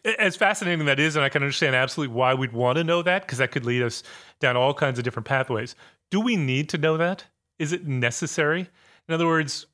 [0.05, 3.23] as fascinating that is, and I can understand absolutely why we'd want to know that
[3.23, 4.03] because that could lead us
[4.41, 5.75] down all kinds of different pathways.
[6.11, 7.25] Do we need to know that?
[7.59, 8.69] Is it necessary?
[9.09, 9.67] In other words,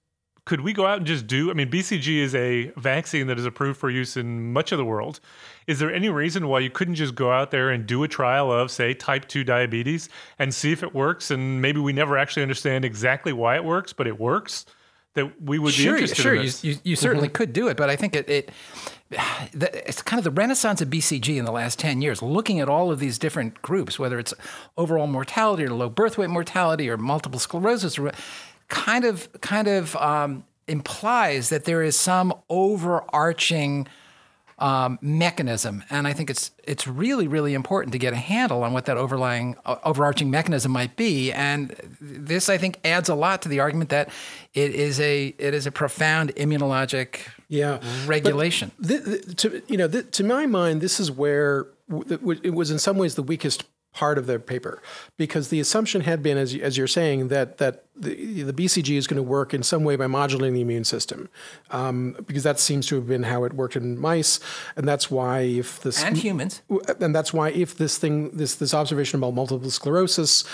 [0.45, 1.51] could we go out and just do?
[1.51, 4.85] I mean, BCG is a vaccine that is approved for use in much of the
[4.85, 5.21] world.
[5.67, 8.51] Is there any reason why you couldn't just go out there and do a trial
[8.51, 11.31] of, say, type 2 diabetes and see if it works?
[11.31, 14.65] And maybe we never actually understand exactly why it works, but it works.
[15.19, 17.91] That we would be interested sure, in you, you, you certainly could do it, but
[17.91, 18.51] I think it, it
[19.11, 22.69] the, it's kind of the renaissance of BCG in the last 10 years, looking at
[22.69, 24.35] all of these different groups, whether it's
[24.77, 28.13] overall mortality or low birth weight mortality or multiple sclerosis, or,
[28.69, 33.89] kind of kind of um, implies that there is some overarching
[34.59, 38.73] um, mechanism, and I think it's it's really really important to get a handle on
[38.73, 41.33] what that overlying uh, overarching mechanism might be.
[41.33, 44.11] And this, I think, adds a lot to the argument that
[44.55, 47.81] it is a it is a profound immunologic yeah.
[48.07, 48.73] regulation.
[48.85, 52.55] Th- th- to you know, th- to my mind, this is where w- w- it
[52.55, 54.83] was in some ways the weakest part of their paper
[55.17, 59.07] because the assumption had been, as as you're saying, that that the, the BCG is
[59.07, 61.29] going to work in some way by modulating the immune system,
[61.71, 64.41] um, because that seems to have been how it worked in mice,
[64.77, 66.63] and that's why if this And humans.
[67.01, 70.45] and that's why if this thing this this observation about multiple sclerosis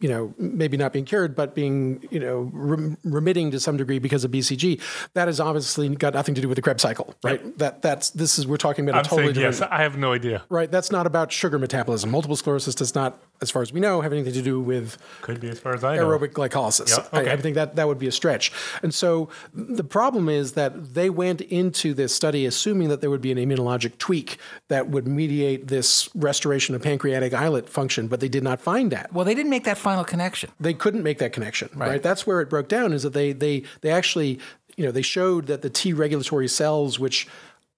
[0.00, 3.98] you know maybe not being cured but being you know rem- remitting to some degree
[3.98, 4.80] because of BCG
[5.14, 8.38] that has obviously got nothing to do with the Krebs cycle right that that's this
[8.38, 9.78] is we're talking about I'm a totally saying different yes.
[9.78, 10.42] I have no idea.
[10.48, 14.00] right that's not about sugar metabolism multiple sclerosis does not as far as we know
[14.00, 16.06] have anything to do with Could be as far as I know.
[16.06, 16.90] aerobic glycolysis.
[16.90, 17.32] Yep, I- okay.
[17.32, 18.52] I, think that that would be a stretch.
[18.82, 23.22] And so the problem is that they went into this study assuming that there would
[23.22, 28.28] be an immunologic tweak that would mediate this restoration of pancreatic islet function, but they
[28.28, 29.12] did not find that.
[29.12, 30.50] Well, they didn't make that final connection.
[30.60, 32.02] They couldn't make that connection, right?
[32.02, 32.92] That's where it broke down.
[32.92, 34.38] Is that they they they actually
[34.76, 37.26] you know they showed that the T regulatory cells which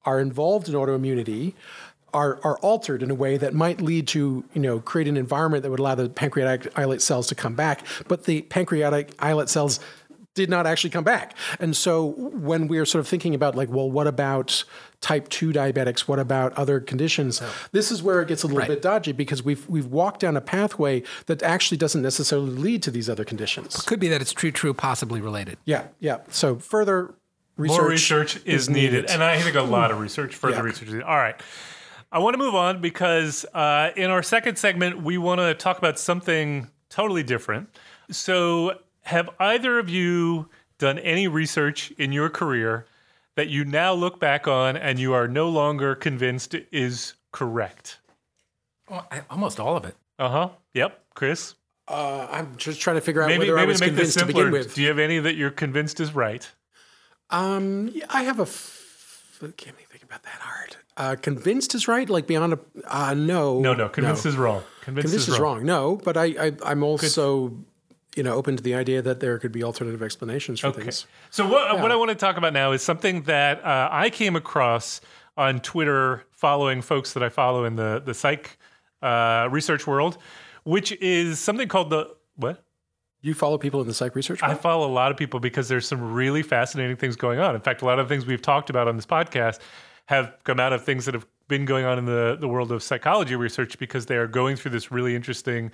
[0.05, 1.55] are involved in autoimmunity
[2.14, 5.62] are, are altered in a way that might lead to you know create an environment
[5.62, 9.81] that would allow the pancreatic islet cells to come back, but the pancreatic islet cells
[10.35, 11.37] did not actually come back.
[11.61, 14.64] And so when we're sort of thinking about like, well, what about
[15.03, 16.01] type 2 diabetics?
[16.09, 17.42] What about other conditions?
[17.72, 20.40] This is where it gets a little bit dodgy because we've we've walked down a
[20.40, 23.83] pathway that actually doesn't necessarily lead to these other conditions.
[23.83, 25.59] Could be that it's true, true, possibly related.
[25.66, 26.20] Yeah, yeah.
[26.31, 27.14] So further
[27.59, 29.11] research More research is needed.
[29.11, 30.62] And I think a lot of research, further Yeah.
[30.62, 31.07] research is needed.
[31.07, 31.38] All right.
[32.12, 35.79] I want to move on because uh, in our second segment, we want to talk
[35.79, 37.70] about something totally different.
[38.11, 42.87] So, have either of you done any research in your career
[43.35, 47.98] that you now look back on and you are no longer convinced is correct?
[48.90, 49.96] Well, I, almost all of it.
[50.18, 50.48] Uh huh.
[50.75, 51.03] Yep.
[51.14, 51.55] Chris?
[51.88, 54.16] Uh, I'm just trying to figure out Maybe, whether I maybe was to make this
[54.16, 54.75] convinced to begin with.
[54.75, 56.48] do you have any that you're convinced is right?
[57.31, 58.42] Um, yeah, I have a.
[58.42, 58.82] F-
[59.49, 60.77] can't even think about that hard.
[60.97, 62.09] Uh, convinced is right.
[62.09, 62.59] Like beyond a.
[62.87, 63.61] Uh, no.
[63.61, 63.89] No, no.
[63.89, 64.63] Convinced is wrong.
[64.83, 65.65] Convinced, Convinced is wrong.
[65.65, 67.57] No, but I, I I'm also,
[68.15, 71.07] you know, open to the idea that there could be alternative explanations for things.
[71.31, 74.37] So what what I want to talk about now is something that uh, I came
[74.37, 75.01] across
[75.37, 78.59] on Twitter, following folks that I follow in the the psych
[79.01, 80.19] uh, research world,
[80.65, 82.63] which is something called the what.
[83.23, 84.43] You follow people in the psych research.
[84.43, 87.55] I follow a lot of people because there's some really fascinating things going on.
[87.55, 89.61] In fact, a lot of things we've talked about on this podcast
[90.07, 92.83] have come out of things that have been going on in the, the world of
[92.83, 95.71] psychology research because they are going through this really interesting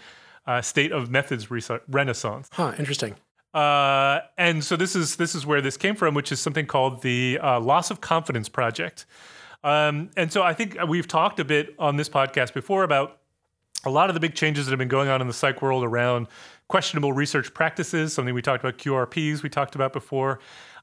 [0.47, 2.49] uh, state of methods research, renaissance.
[2.53, 2.75] huh.
[2.79, 3.15] Interesting.
[3.55, 7.01] Uh, and so this is this is where this came from, which is something called
[7.03, 9.07] the uh, loss of confidence project.
[9.65, 13.19] Um, and so I think we've talked a bit on this podcast before about
[13.85, 15.85] a lot of the big changes that have been going on in the psych world
[15.85, 16.27] around
[16.69, 20.39] questionable research practices, something we talked about QRPs, we talked about before.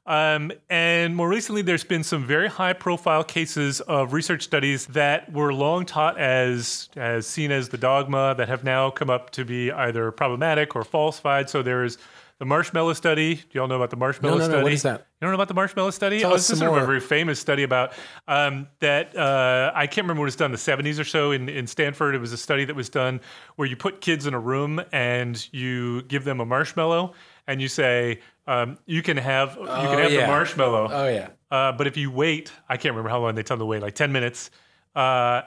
[0.06, 5.32] Um, and more recently, there's been some very high profile cases of research studies that
[5.32, 9.44] were long taught as, as seen as the dogma that have now come up to
[9.44, 11.50] be either problematic or falsified.
[11.50, 11.98] So there's
[12.38, 13.36] the marshmallow study.
[13.36, 14.50] Do you all know about the marshmallow No, no, no.
[14.50, 14.62] study?
[14.62, 15.00] What is that?
[15.00, 16.20] You don't know about the marshmallow study?
[16.20, 17.92] Tell oh, us this is some sort of a very famous study about
[18.28, 19.16] um, that.
[19.16, 22.14] Uh, I can't remember what it was done, the 70s or so in, in Stanford.
[22.14, 23.20] It was a study that was done
[23.56, 27.14] where you put kids in a room and you give them a marshmallow
[27.46, 30.22] and you say, um, you can have, you can have yeah.
[30.22, 30.88] the marshmallow.
[30.90, 31.28] Oh yeah.
[31.50, 33.80] Uh, but if you wait, I can't remember how long they tell them to wait,
[33.80, 34.50] like 10 minutes.
[34.94, 35.42] Uh,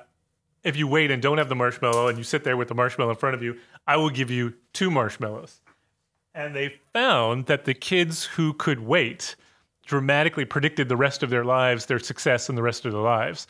[0.63, 3.11] if you wait and don't have the marshmallow and you sit there with the marshmallow
[3.11, 5.61] in front of you, I will give you two marshmallows.
[6.33, 9.35] And they found that the kids who could wait
[9.85, 13.47] dramatically predicted the rest of their lives, their success in the rest of their lives.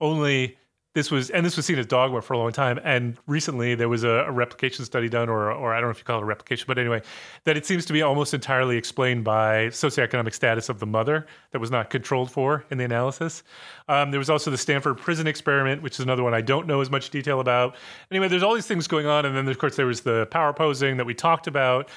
[0.00, 0.56] Only
[0.94, 2.78] this was, and this was seen as dogma for a long time.
[2.84, 5.98] And recently there was a, a replication study done, or, or I don't know if
[5.98, 7.02] you call it a replication, but anyway,
[7.44, 11.58] that it seems to be almost entirely explained by socioeconomic status of the mother that
[11.58, 13.42] was not controlled for in the analysis.
[13.88, 16.80] Um, there was also the Stanford prison experiment, which is another one I don't know
[16.80, 17.74] as much detail about.
[18.10, 19.26] Anyway, there's all these things going on.
[19.26, 21.90] And then, of course, there was the power posing that we talked about.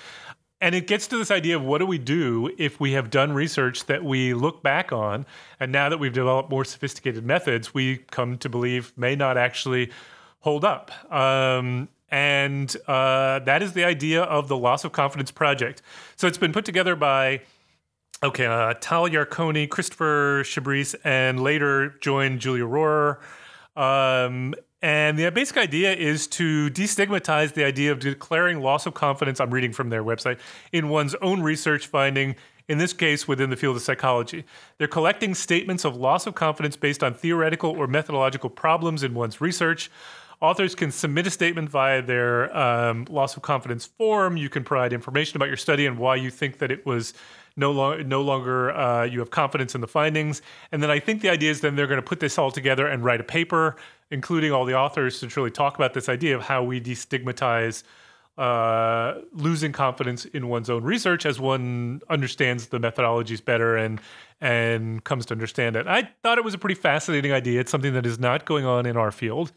[0.59, 3.33] And it gets to this idea of what do we do if we have done
[3.33, 5.25] research that we look back on,
[5.59, 9.91] and now that we've developed more sophisticated methods, we come to believe may not actually
[10.39, 10.91] hold up.
[11.13, 15.81] Um, and uh, that is the idea of the loss of confidence project.
[16.15, 17.41] So it's been put together by
[18.23, 23.19] Okay, uh, Tal Yarkoni, Christopher Chabris, and later joined Julia Rohrer.
[23.75, 29.40] Um, and the basic idea is to destigmatize the idea of declaring loss of confidence,
[29.40, 30.40] I'm reading from their website,
[30.71, 32.36] in one's own research finding,
[32.67, 34.44] in this case within the field of psychology.
[34.78, 39.42] They're collecting statements of loss of confidence based on theoretical or methodological problems in one's
[39.42, 39.90] research.
[40.40, 44.38] Authors can submit a statement via their um, loss of confidence form.
[44.38, 47.13] You can provide information about your study and why you think that it was
[47.58, 50.41] no, lo- no longer uh, you have confidence in the findings.
[50.71, 52.87] And then I think the idea is then they're going to put this all together
[52.87, 53.75] and write a paper,
[54.12, 57.83] including all the authors, to truly talk about this idea of how we destigmatize
[58.37, 63.99] uh, losing confidence in one's own research as one understands the methodologies better and
[64.39, 65.87] and comes to understand it.
[65.87, 67.60] I thought it was a pretty fascinating idea.
[67.60, 69.51] It's something that is not going on in our field.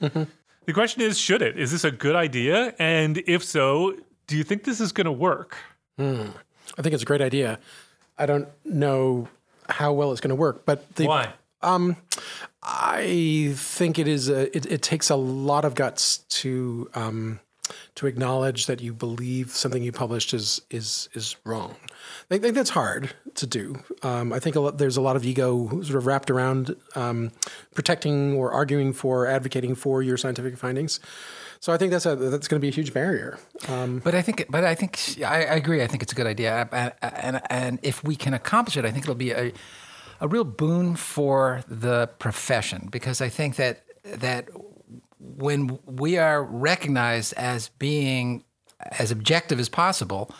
[0.66, 1.58] The question is, should it?
[1.58, 2.74] Is this a good idea?
[2.78, 3.96] And if so,
[4.26, 5.58] do you think this is going to work?
[5.98, 7.58] I think it's a great idea.
[8.20, 9.28] I don't know
[9.68, 11.32] how well it's going to work, but the, Why?
[12.62, 17.40] I think it is a, it, it takes a lot of guts to um,
[17.94, 21.76] to acknowledge that you believe something you published is is is wrong.
[22.30, 23.82] I think that's hard to do.
[24.02, 27.30] Um, I think a lot, there's a lot of ego sort of wrapped around um,
[27.74, 31.00] protecting or arguing for, advocating for your scientific findings.
[31.60, 33.38] So I think that's a that's going to be a huge barrier.
[33.68, 35.82] Um, But I think, but I think I, I agree.
[35.82, 38.90] I think it's a good idea, and, and and if we can accomplish it, I
[38.90, 39.52] think it'll be a
[40.20, 44.48] a real boon for the profession because I think that that
[45.18, 48.42] when we are recognized as being
[48.98, 50.30] as objective as possible,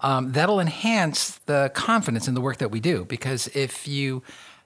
[0.00, 3.04] um, that'll enhance the confidence in the work that we do.
[3.04, 4.22] Because if you,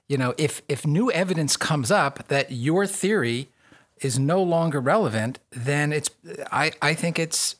[0.07, 3.49] you know, if if new evidence comes up that your theory
[4.03, 6.09] is no longer relevant, then it's
[6.51, 7.55] I, I think it's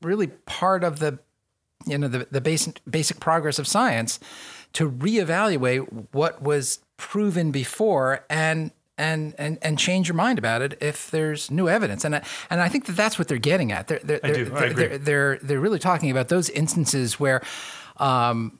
[0.00, 1.18] really part of the
[1.86, 4.20] you know the, the basic basic progress of science
[4.74, 10.78] to reevaluate what was proven before and and and and change your mind about it
[10.80, 13.88] if there's new evidence and I, and I think that that's what they're getting at
[13.88, 14.42] they're they're, I do.
[14.54, 14.86] I they're, agree.
[14.86, 17.42] they're, they're they're really talking about those instances where
[17.98, 18.58] um,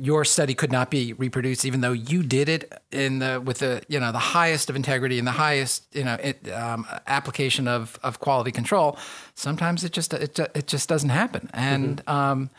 [0.00, 3.82] your study could not be reproduced, even though you did it in the with the
[3.88, 7.98] you know the highest of integrity and the highest you know it, um, application of
[8.02, 8.98] of quality control.
[9.34, 12.50] Sometimes it just it, it just doesn't happen, and um,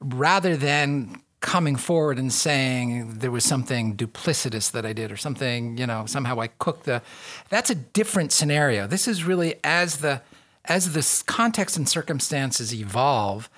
[0.00, 5.76] rather than coming forward and saying there was something duplicitous that I did or something,
[5.76, 7.02] you know, somehow I cooked the
[7.50, 8.86] that's a different scenario.
[8.86, 10.22] This is really as the
[10.64, 13.48] as the context and circumstances evolve,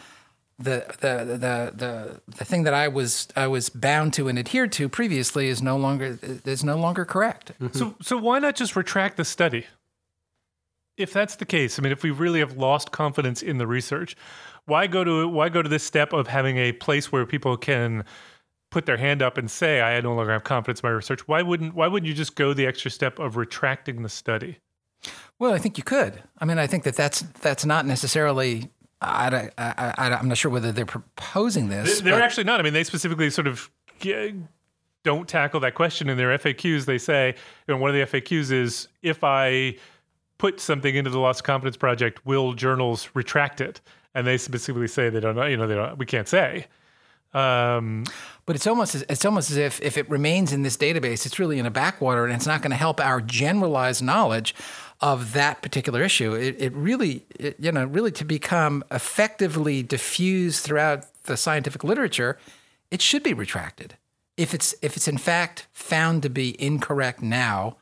[0.58, 4.72] the the the the the thing that I was I was bound to and adhered
[4.72, 7.52] to previously is no longer is no longer correct.
[7.60, 7.78] Mm-hmm.
[7.78, 9.66] So, so why not just retract the study?
[10.96, 14.16] If that's the case, I mean, if we really have lost confidence in the research,
[14.66, 18.04] why go to why go to this step of having a place where people can
[18.70, 21.28] put their hand up and say, "I no longer have confidence in my research"?
[21.28, 24.58] Why wouldn't Why wouldn't you just go the extra step of retracting the study?
[25.38, 26.20] Well, I think you could.
[26.38, 28.70] I mean, I think that that's that's not necessarily.
[29.00, 32.00] I, I, I, I'm not sure whether they're proposing this.
[32.00, 32.60] They're but- actually not.
[32.60, 33.70] I mean, they specifically sort of
[35.04, 36.84] don't tackle that question in their FAQs.
[36.84, 37.34] They say,
[37.66, 39.76] you know, one of the FAQs is if I
[40.38, 43.80] put something into the Lost confidence project, will journals retract it?
[44.14, 45.44] And they specifically say they don't know.
[45.46, 45.96] You know, they don't.
[45.98, 46.66] We can't say.
[47.34, 48.04] Um,
[48.46, 51.38] But it's almost as, it's almost as if if it remains in this database, it's
[51.38, 54.54] really in a backwater, and it's not going to help our generalized knowledge
[55.00, 56.34] of that particular issue.
[56.34, 62.38] It, it really, it, you know, really to become effectively diffused throughout the scientific literature,
[62.90, 63.96] it should be retracted.
[64.36, 67.76] If it's if it's in fact found to be incorrect now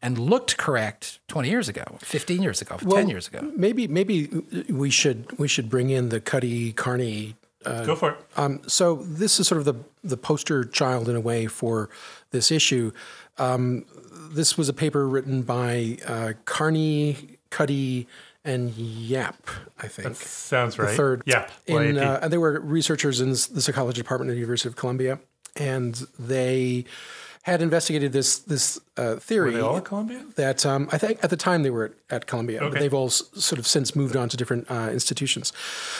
[0.00, 3.52] and looked correct 20 years ago, 15 years ago, 10 years ago.
[3.54, 4.26] maybe maybe
[4.70, 7.36] we should we should bring in the Cuddy Carney
[7.84, 8.18] go for it.
[8.36, 11.90] Um, so this is sort of the the poster child in a way for
[12.30, 12.92] this issue.
[13.36, 13.84] Um,
[14.30, 18.06] this was a paper written by uh, Carney, Cuddy,
[18.44, 19.48] and Yap,
[19.78, 20.08] I think.
[20.08, 20.90] That Sounds right.
[20.90, 21.22] the third.
[21.26, 21.48] Yeah.
[21.66, 25.18] In, uh, and they were researchers in the psychology department at the University of Columbia,
[25.56, 26.84] and they
[27.48, 29.50] had investigated this this uh, theory.
[29.52, 30.24] Were they all at Columbia?
[30.36, 32.80] That um, I think at the time they were at, at Columbia, but Okay.
[32.80, 35.52] they've all s- sort of since moved on to different uh, institutions.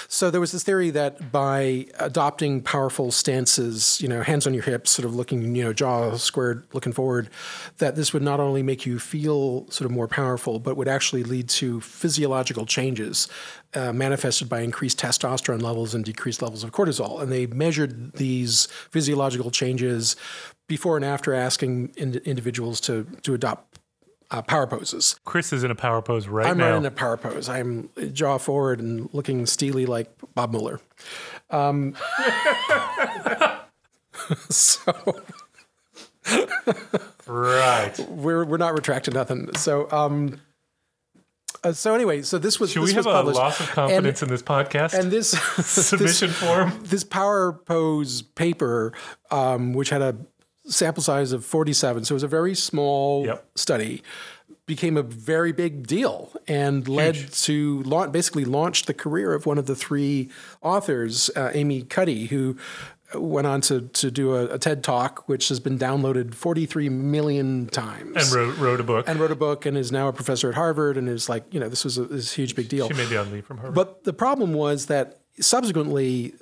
[0.09, 4.64] So there was this theory that by adopting powerful stances, you know, hands on your
[4.64, 7.30] hips, sort of looking, you know, jaw squared, looking forward,
[7.78, 11.22] that this would not only make you feel sort of more powerful, but would actually
[11.22, 13.28] lead to physiological changes
[13.74, 17.20] uh, manifested by increased testosterone levels and decreased levels of cortisol.
[17.22, 20.16] And they measured these physiological changes
[20.68, 23.78] before and after asking in- individuals to to adopt
[24.30, 25.18] uh, power poses.
[25.24, 26.50] Chris is in a power pose right now.
[26.50, 26.70] I'm now.
[26.70, 27.48] not in a power pose.
[27.48, 30.80] I'm jaw forward and looking steely like Bob Mueller.
[31.50, 31.94] Um,
[34.50, 34.92] so
[37.26, 37.94] right.
[38.10, 39.54] we're we're not retracting nothing.
[39.56, 40.40] So um,
[41.64, 43.38] uh, so anyway, so this was Should this we was have a published.
[43.38, 44.94] loss of confidence in this podcast?
[44.94, 45.30] and this
[45.64, 46.72] Submission form.
[46.82, 48.92] this power pose paper,
[49.30, 50.16] um, which had a
[50.68, 53.46] sample size of 47, so it was a very small Yep.
[53.56, 54.02] study,
[54.66, 59.56] became a very big deal and led to launch, basically launched the career of one
[59.58, 60.28] of the three
[60.62, 62.56] authors, uh, Amy Cuddy, who
[63.14, 67.66] went on to, to do a, a TED talk, which has been downloaded 43 million
[67.68, 68.14] times.
[68.14, 69.08] And wrote, wrote a book.
[69.08, 71.58] and wrote a book and is now a professor at Harvard and is like, you
[71.58, 72.86] know, this was a, this huge big deal.
[72.88, 73.74] she may be on leave from Harvard.
[73.74, 76.34] But the problem was that subsequently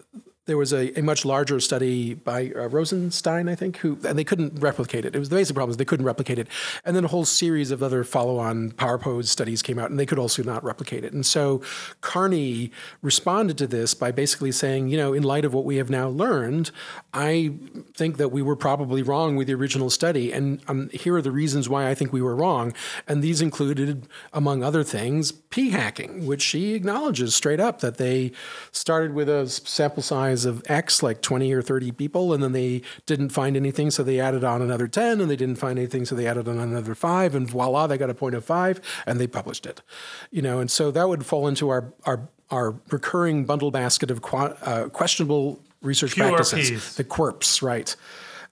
[0.47, 4.25] there was a, a much larger study by uh, Rosenstein, I think, who and they
[4.25, 5.15] couldn't replicate it.
[5.15, 6.49] It was the basic problem is they couldn't replicate it,
[6.85, 10.07] and then a whole series of other follow-on power pose studies came out, and they
[10.07, 11.13] could also not replicate it.
[11.13, 11.63] And so
[12.01, 12.71] Carney
[13.03, 16.09] responded to this by basically saying, you know, in light of what we have now
[16.09, 16.71] learned,
[17.13, 17.53] I
[17.95, 21.33] think that we were probably wrong with the original study, and um, here are the
[21.33, 22.73] reasons why I think we were wrong.
[23.09, 28.31] And these included, among other things, p hacking, which she acknowledges straight up that they
[28.71, 32.83] started with a sample size of X, like 20 or 30 people, and then they
[33.07, 36.15] didn't find anything, so they added on another 10, and they didn't find anything, so
[36.15, 39.27] they added on another five, and voila, they got a point of five, and they
[39.27, 39.83] published it.
[40.31, 44.23] You know, and so that would fall into our our our recurring bundle basket of
[44.33, 46.29] uh, questionable research QRPs.
[46.29, 47.95] practices, the quirps, right?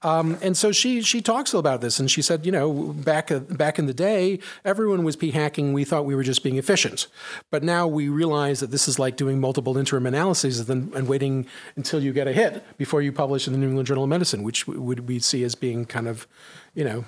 [0.05, 3.41] Um, and so she she talks about this, and she said, you know, back uh,
[3.41, 5.73] back in the day, everyone was p hacking.
[5.73, 7.07] We thought we were just being efficient,
[7.51, 11.09] but now we realize that this is like doing multiple interim analyses and, then, and
[11.09, 14.11] waiting until you get a hit before you publish in the New England Journal of
[14.11, 16.29] Medicine, which we see as being kind of,
[16.75, 17.07] you know,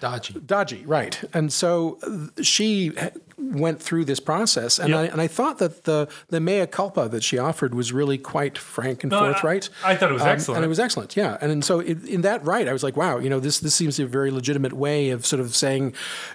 [0.00, 0.34] Dodgy.
[0.46, 1.20] dodgy, right?
[1.34, 1.98] And so
[2.40, 2.92] she
[3.36, 4.98] went through this process, and Yep.
[4.98, 8.56] I and I thought that the the mea culpa that she offered was really quite
[8.56, 9.68] frank and No, forthright.
[9.84, 10.56] I thought it was Um, excellent.
[10.58, 11.36] and it was excellent, yeah.
[11.40, 13.74] And, and so in, in that right, I was like, wow, you know, this this
[13.74, 15.92] seems a very legitimate way of sort of saying,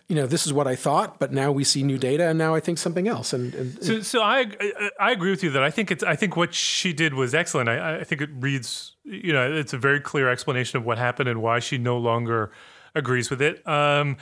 [0.07, 2.53] you know, this is what I thought, but now we see new data, and now
[2.53, 3.33] I think something else.
[3.33, 6.15] And, and So, so I I- I agree with you that I think it's I
[6.15, 7.69] think what she did was excellent.
[7.69, 11.27] I, I think it reads you know it's a very clear explanation of what happened
[11.29, 12.51] and why she no longer
[12.95, 13.65] agrees with it.
[13.67, 14.17] Um,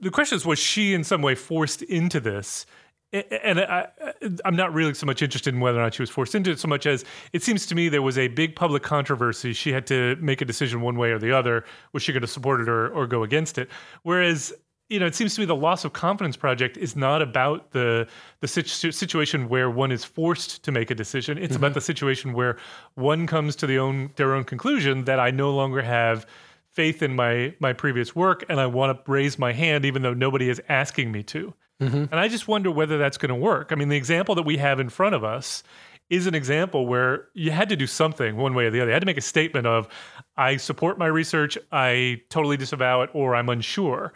[0.00, 2.66] the question is, was she in some way forced into this?
[3.12, 3.86] And I,
[4.44, 6.58] I'm not really so much interested in whether or not she was forced into it,
[6.58, 9.52] so much as it seems to me there was a big public controversy.
[9.52, 11.64] She had to make a decision one way or the other.
[11.92, 13.70] Was she going to support it or, or go against it?
[14.02, 14.52] Whereas
[14.90, 18.06] you know, it seems to me the loss of confidence project is not about the
[18.40, 21.38] the situ- situation where one is forced to make a decision.
[21.38, 22.58] It's about the situation where
[22.94, 26.26] one comes to the own their own conclusion that I no longer have
[26.74, 30.14] faith in my my previous work and I want to raise my hand even though
[30.14, 31.54] nobody is asking me to.
[31.80, 31.96] Mm-hmm.
[31.96, 33.72] And I just wonder whether that's going to work.
[33.72, 35.62] I mean, the example that we have in front of us
[36.10, 38.90] is an example where you had to do something one way or the other.
[38.90, 39.88] You had to make a statement of,
[40.36, 44.12] I support my research, I totally disavow it, or I'm unsure.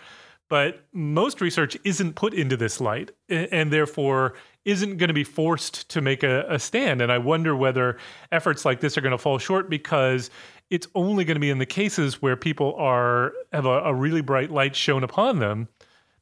[0.50, 4.34] But most research isn't put into this light and therefore
[4.64, 7.02] isn't going to be forced to make a, a stand.
[7.02, 7.98] And I wonder whether
[8.32, 10.30] efforts like this are going to fall short because
[10.70, 14.20] it's only going to be in the cases where people are have a, a really
[14.20, 15.68] bright light shown upon them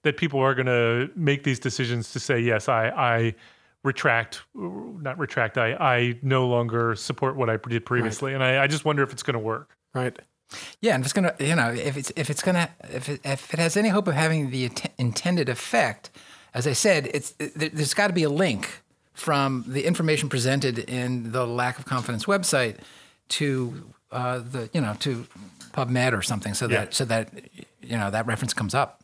[0.02, 3.34] that people are going to make these decisions to say, yes, I, I
[3.82, 8.32] retract, not retract, I, I no longer support what I did previously.
[8.34, 9.76] And I, I just wonder if it's going to work.
[9.94, 10.16] right.
[10.80, 13.52] Yeah, and if it's gonna, you know, if it's if it's gonna, if it, if
[13.52, 16.08] it has any hope of having the int- intended effect,
[16.54, 18.82] as I said, it's it, there's got to be a link
[19.12, 22.76] from the information presented in the lack of confidence website
[23.30, 25.26] to uh, the, you know, to
[25.72, 26.80] PubMed or something, so Yeah.
[26.80, 27.30] that so that
[27.82, 29.02] you know that reference comes up.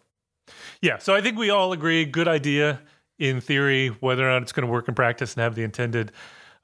[0.81, 0.99] Yeah.
[0.99, 2.81] So I think we all agree good idea
[3.19, 6.11] in theory, whether or not it's going to work in practice and have the intended.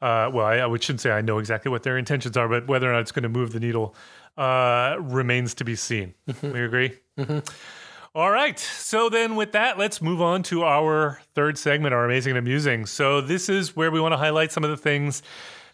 [0.01, 2.89] Uh, well, I, I shouldn't say I know exactly what their intentions are, but whether
[2.89, 3.95] or not it's going to move the needle
[4.36, 6.14] uh, remains to be seen.
[6.43, 6.93] We agree?
[8.14, 8.59] All right.
[8.59, 12.86] So then, with that, let's move on to our third segment, our amazing and amusing.
[12.86, 15.22] So, this is where we want to highlight some of the things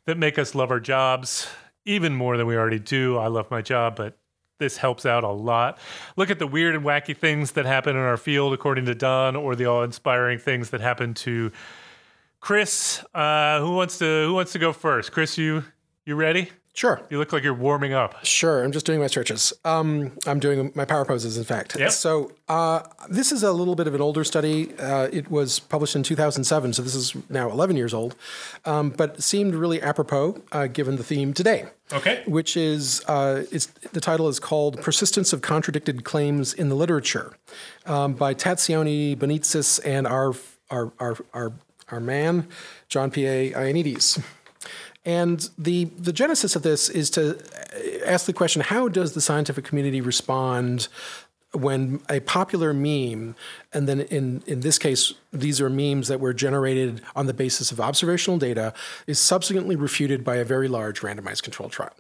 [0.07, 1.47] that make us love our jobs
[1.85, 3.19] even more than we already do.
[3.19, 4.19] I love my job, but
[4.59, 5.79] this helps out a lot.
[6.17, 9.37] Look at the weird and wacky things that happen in our field, according to Don,
[9.37, 11.51] or the awe-inspiring things that happen to
[12.41, 13.05] Chris.
[13.15, 15.13] Uh, who wants to Who wants to go first?
[15.13, 15.65] Chris, you
[16.07, 16.51] you ready?
[16.75, 17.01] Sure.
[17.09, 18.25] You look like you're warming up.
[18.25, 19.53] Sure, I'm just doing my stretches.
[19.65, 21.79] Um, I'm doing my power poses, in fact.
[21.79, 21.93] Yep.
[21.93, 24.77] So uh, this is a little bit of an older study.
[24.77, 28.17] Uh, it was published in 2007, so this is now 11 years old,
[28.65, 31.67] um, but seemed really apropos uh, given the theme today.
[31.93, 32.25] Okay.
[32.27, 37.37] Which is, uh, it's, the title is called "Persistence of Contradicted Claims in the Literature,"
[37.87, 40.35] um, by Tatsioni Bonitsis and our
[40.71, 41.53] our our our,
[41.91, 42.49] our man
[42.89, 43.27] John P.
[43.27, 43.55] A.
[45.05, 47.39] And the, the genesis of this is to
[48.07, 50.89] ask the question how does the scientific community respond
[51.53, 53.37] when a popular meme,
[53.73, 57.71] and then in, in this case, these are memes that were generated on the basis
[57.71, 58.75] of observational data,
[59.07, 61.95] is subsequently refuted by a very large randomized controlled trial?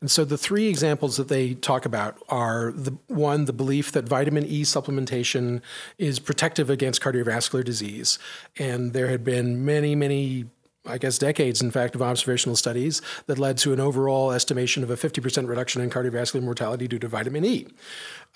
[0.00, 4.04] And so the three examples that they talk about are the one, the belief that
[4.04, 5.62] vitamin E supplementation
[5.98, 8.18] is protective against cardiovascular disease.
[8.58, 10.46] And there had been many, many
[10.86, 14.90] I guess, decades, in fact, of observational studies that led to an overall estimation of
[14.90, 17.66] a 50% reduction in cardiovascular mortality due to vitamin E.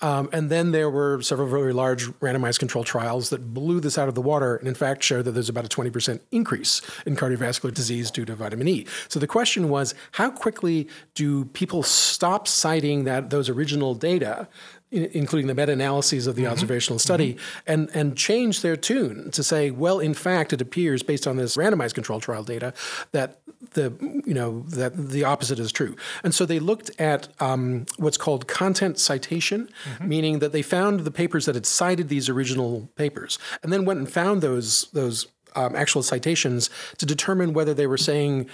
[0.01, 4.07] Um, and then there were several very large randomized control trials that blew this out
[4.07, 7.73] of the water and, in fact, showed that there's about a 20% increase in cardiovascular
[7.73, 8.87] disease due to vitamin E.
[9.09, 14.47] So the question was how quickly do people stop citing that those original data
[14.91, 16.51] including the meta-analyses of the mm-hmm.
[16.51, 17.71] observational study, mm-hmm.
[17.71, 21.55] and and change their tune to say, well, in fact, it appears based on this
[21.57, 22.73] randomized control trial data
[23.11, 23.41] that
[23.73, 23.93] the
[24.25, 25.95] you know that the opposite is true.
[26.23, 30.07] And so they looked at um, what's called content citation, mm-hmm.
[30.07, 33.99] meaning that they found the papers that had cited these original papers, and then went
[33.99, 38.47] and found those those um, actual citations to determine whether they were saying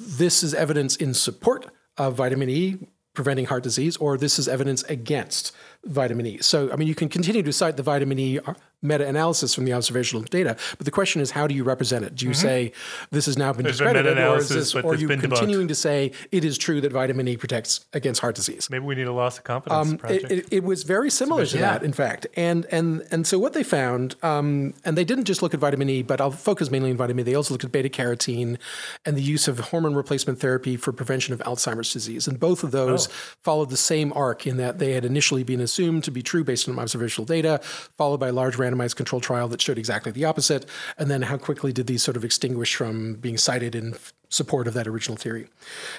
[0.00, 1.66] this is evidence in support
[1.96, 2.78] of vitamin E
[3.18, 5.50] preventing heart disease, or this is evidence against
[5.84, 6.38] vitamin E.
[6.40, 8.38] So, I mean, you can continue to cite the vitamin E
[8.82, 10.56] meta-analysis from the observational data.
[10.76, 12.14] But the question is, how do you represent it?
[12.14, 12.40] Do you mm-hmm.
[12.40, 12.72] say
[13.10, 15.68] this has now been There's discredited, been or is this, or are you continuing debunked.
[15.68, 18.68] to say it is true that vitamin E protects against heart disease?
[18.70, 20.24] Maybe we need a loss of confidence um, project.
[20.24, 21.72] It, it, it, was very similar to yeah.
[21.72, 22.26] that, in fact.
[22.36, 25.88] And and and so what they found, um, and they didn't just look at vitamin
[25.88, 27.30] E, but I'll focus mainly on vitamin E.
[27.30, 28.58] They also looked at beta carotene
[29.04, 32.28] and the use of hormone replacement therapy for prevention of Alzheimer's disease.
[32.28, 33.12] And both of those oh.
[33.42, 36.68] followed the same arc in that they had initially been assumed to be true based
[36.68, 37.60] on observational data,
[37.96, 40.66] followed by large randomized controlled trial that showed exactly the opposite?
[40.98, 43.94] And then how quickly did these sort of extinguish from being cited in
[44.30, 45.48] support of that original theory?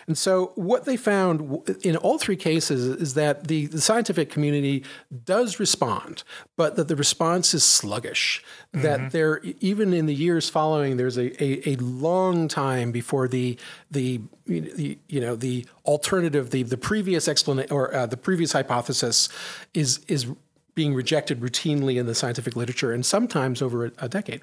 [0.07, 4.83] And so what they found in all three cases is that the, the scientific community
[5.25, 6.23] does respond,
[6.55, 8.43] but that the response is sluggish.
[8.73, 8.83] Mm-hmm.
[8.83, 13.57] That there, even in the years following, there's a, a, a long time before the
[13.89, 19.29] the the you know the alternative, the the previous explanation or uh, the previous hypothesis
[19.73, 20.27] is is
[20.75, 24.41] being rejected routinely in the scientific literature and sometimes over a, a decade.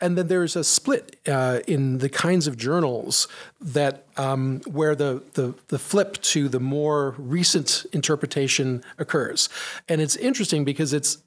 [0.00, 3.28] And then there's a split uh, in the kinds of journals
[3.60, 9.48] that um, where the, the, the flip to the more recent interpretation occurs.
[9.88, 11.18] And it's interesting because it's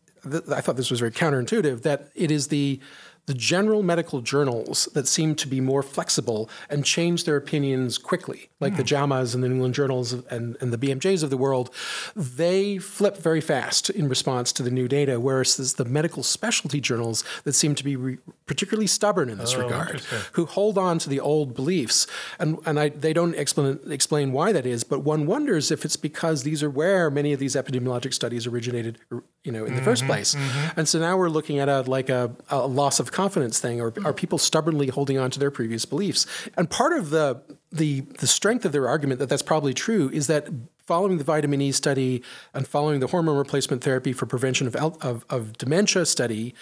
[0.52, 2.80] I thought this was very counterintuitive that it is the
[3.28, 8.50] the general medical journals that seem to be more flexible and change their opinions quickly,
[8.62, 8.78] like mm.
[8.78, 9.12] the hmm.
[9.12, 11.70] JAMAs and the New England Journals and, and the BMJs of the world,
[12.16, 17.26] they flip very fast in response to the new data, whereas the medical specialty journals
[17.44, 20.00] that seem to be re- particularly stubborn in this oh, regard,
[20.32, 22.08] who hold on to the old beliefs.
[22.40, 25.98] And, and I, they don't explain, explain why that is, but one wonders if it's
[25.98, 29.00] because these are where many of these epidemiologic studies originated
[29.48, 30.36] you know, in the mm-hmm, first place.
[30.36, 30.80] Mm-hmm.
[30.80, 33.88] And so now we're looking at a like a, a loss of confidence thing, or
[33.88, 34.16] are mm.
[34.16, 36.28] people stubbornly holding on to their previous beliefs?
[36.56, 37.42] And part of the
[37.72, 40.48] the the strength of their argument that that's probably true is that
[40.86, 42.22] following the vitamin E study
[42.54, 46.54] and following the hormone replacement therapy for prevention of of, of dementia study,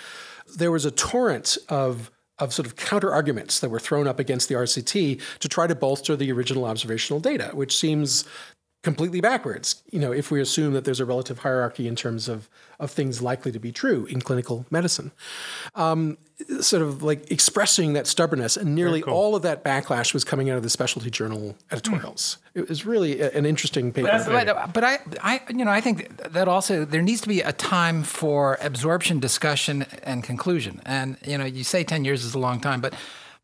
[0.58, 4.48] there was a torrent of of sort of counter arguments that were thrown up against
[4.48, 8.26] the RCT to try to bolster the original observational data, which seems
[8.84, 9.84] completely backwards.
[9.92, 12.50] You know, if we assume that there's a relative hierarchy in terms of
[12.80, 15.12] of things likely to be true in clinical medicine,
[15.76, 16.18] um,
[16.60, 19.14] sort of like expressing that stubbornness, and nearly cool.
[19.14, 22.38] all of that backlash was coming out of the specialty journal editorials.
[22.56, 22.62] Mm.
[22.62, 24.24] It was really a, an interesting paper.
[24.26, 27.54] But, but I, I, you know, I think that also there needs to be a
[27.54, 30.82] time for absorption, discussion, and conclusion.
[30.86, 32.94] And you know, you say ten years is a long time, but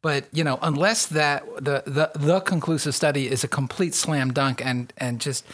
[0.02, 4.66] but you know, unless that the the the conclusive study is a complete slam dunk
[4.66, 5.46] and and just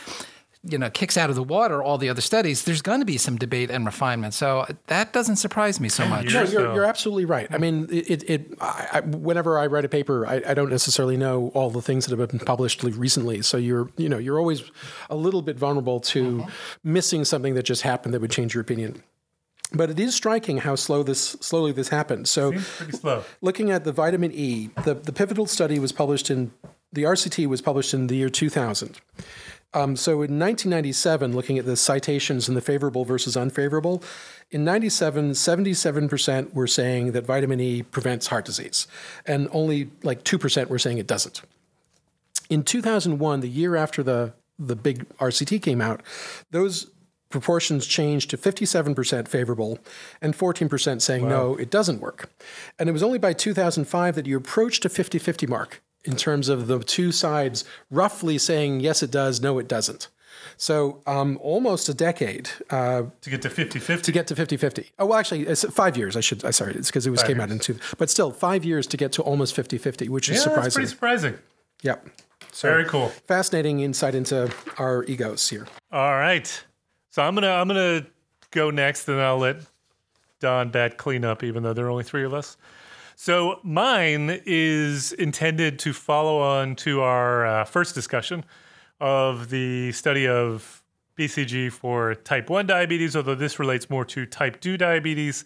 [0.64, 3.18] you know kicks out of the water all the other studies, there's going to be
[3.18, 4.34] some debate and refinement.
[4.34, 6.34] So that doesn't surprise me so much.
[6.34, 7.48] No, you're, you're absolutely right.
[7.52, 8.30] I mean, it.
[8.30, 12.06] it I, whenever I write a paper, I, I, don't necessarily know all the things
[12.06, 13.42] that have been published recently.
[13.42, 14.64] So you're you know you're always
[15.10, 16.50] a little bit vulnerable to uh-huh.
[16.84, 19.04] missing something that just happened that would change your opinion.
[19.74, 22.28] But it is striking how slow this slowly this happened.
[22.28, 22.54] So,
[23.42, 26.52] looking at the vitamin E, the, the pivotal study was published in
[26.94, 29.00] the RCT was published in the year 2000.
[29.74, 34.02] Um, so in 1997, looking at the citations and the favorable versus unfavorable,
[34.50, 38.88] in 97, 77% were saying that vitamin E prevents heart disease,
[39.26, 41.42] and only like 2% were saying it doesn't.
[42.50, 46.02] In 2001, the year after the the big RCT came out,
[46.50, 46.88] those
[47.30, 49.80] proportions changed to 57% favorable
[50.22, 51.30] and 14% saying wow.
[51.30, 52.30] no, it doesn't work.
[52.80, 56.50] And it was only by 2005 that you approached a 50 50 mark in terms
[56.50, 60.08] of the two sides roughly saying yes, it does, no, it doesn't.
[60.56, 64.02] So um, almost a decade uh, to get to 50-50?
[64.04, 64.90] To get to 50-50.
[64.98, 66.16] Oh, well, actually, it's five years.
[66.16, 66.44] I should.
[66.44, 67.44] I sorry, it's because it was five came years.
[67.44, 67.78] out in two.
[67.98, 70.64] But still, five years to get to almost 50-50, which is yeah, surprising.
[70.64, 71.38] That's pretty surprising.
[71.84, 72.08] Yep.
[72.52, 73.10] So, Very cool.
[73.28, 75.68] Fascinating insight into our egos here.
[75.92, 76.64] All right.
[77.12, 78.06] So I'm gonna I'm gonna
[78.52, 79.58] go next, and I'll let
[80.40, 82.58] Don Bat clean up, even though there are only three of us.
[83.20, 88.46] So mine is intended to follow on to our uh, first discussion
[89.02, 90.84] of the study of
[91.18, 95.46] BCG for type 1 diabetes, although this relates more to type 2 diabetes.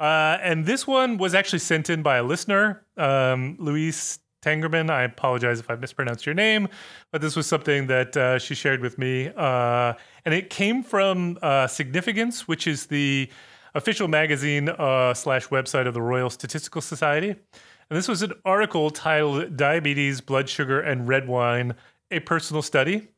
[0.00, 4.88] Uh, and this one was actually sent in by a listener, um, Louise Tangerman.
[4.88, 6.68] I apologize if I mispronounced your name,
[7.12, 9.30] but this was something that uh, she shared with me.
[9.36, 9.92] Uh,
[10.24, 13.28] and it came from uh, Significance, which is the
[13.74, 17.30] official magazine uh, slash website of the Royal Statistical Society.
[17.30, 21.74] And this was an article titled Diabetes, Blood Sugar, and Red Wine,
[22.10, 23.08] a Personal Study.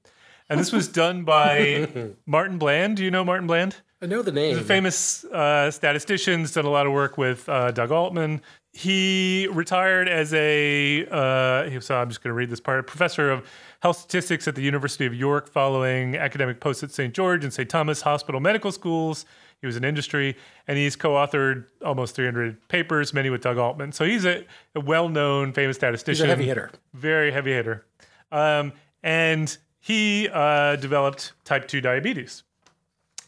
[0.48, 1.88] And this was done by
[2.26, 2.96] Martin Bland.
[2.96, 3.76] Do you know Martin Bland?
[4.00, 4.56] I know the name.
[4.56, 8.42] The famous uh, statistician, done a lot of work with uh, Doug Altman.
[8.72, 13.48] He retired as a, uh, so I'm just going to read this part, professor of
[13.80, 17.14] health statistics at the University of York following academic posts at St.
[17.14, 17.68] George and St.
[17.70, 19.24] Thomas Hospital Medical Schools.
[19.60, 20.36] He was in industry,
[20.68, 23.92] and he's co-authored almost 300 papers, many with Doug Altman.
[23.92, 24.44] So he's a,
[24.74, 26.26] a well-known, famous statistician.
[26.26, 26.70] He's a heavy hitter.
[26.92, 27.86] Very heavy hitter.
[28.30, 32.42] Um, and he uh, developed type 2 diabetes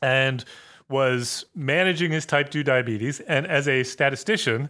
[0.03, 0.45] and
[0.89, 3.20] was managing his type 2 diabetes.
[3.20, 4.68] And as a statistician,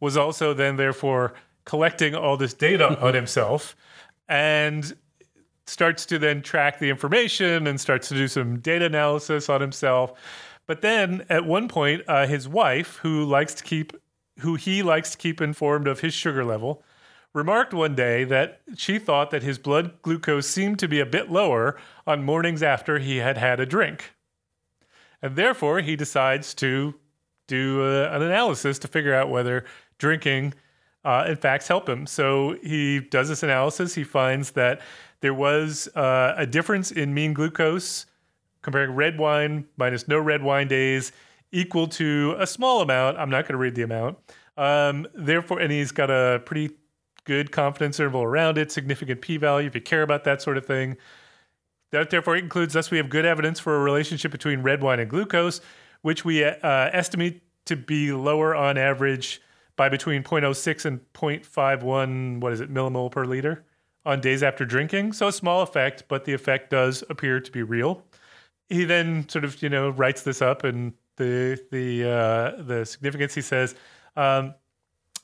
[0.00, 1.34] was also then, therefore,
[1.64, 3.76] collecting all this data on himself
[4.28, 4.96] and
[5.66, 10.12] starts to then track the information and starts to do some data analysis on himself.
[10.66, 13.92] But then at one point, uh, his wife, who likes to keep,
[14.40, 16.82] who he likes to keep informed of his sugar level,
[17.32, 21.30] remarked one day that she thought that his blood glucose seemed to be a bit
[21.30, 24.14] lower on mornings after he had had a drink.
[25.22, 26.94] And therefore, he decides to
[27.46, 29.64] do uh, an analysis to figure out whether
[29.98, 30.54] drinking,
[31.04, 32.06] uh, in fact, help him.
[32.06, 33.94] So he does this analysis.
[33.94, 34.80] He finds that
[35.20, 38.06] there was uh, a difference in mean glucose
[38.66, 41.12] comparing red wine minus no red wine days
[41.52, 43.16] equal to a small amount.
[43.16, 44.18] I'm not going to read the amount.
[44.56, 46.74] Um, therefore, and he's got a pretty
[47.22, 50.66] good confidence interval around it, significant p value if you care about that sort of
[50.66, 50.96] thing.
[51.92, 55.08] That therefore includes thus we have good evidence for a relationship between red wine and
[55.08, 55.60] glucose,
[56.02, 59.40] which we uh, estimate to be lower on average
[59.76, 63.64] by between 0.06 and 0.51, what is it, millimole per liter
[64.04, 65.12] on days after drinking.
[65.12, 68.02] So a small effect, but the effect does appear to be real.
[68.68, 73.34] He then sort of, you know, writes this up and the the uh, the significance.
[73.34, 73.74] He says,
[74.16, 74.54] um,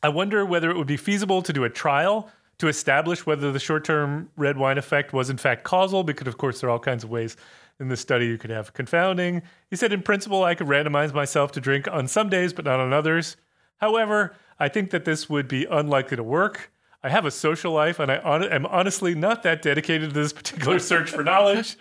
[0.02, 3.58] "I wonder whether it would be feasible to do a trial to establish whether the
[3.58, 7.02] short-term red wine effect was in fact causal, because of course there are all kinds
[7.02, 7.36] of ways
[7.80, 11.50] in this study you could have confounding." He said, "In principle, I could randomize myself
[11.52, 13.36] to drink on some days, but not on others.
[13.78, 16.70] However, I think that this would be unlikely to work."
[17.04, 20.32] I have a social life, and I on- am honestly not that dedicated to this
[20.32, 21.76] particular search for knowledge.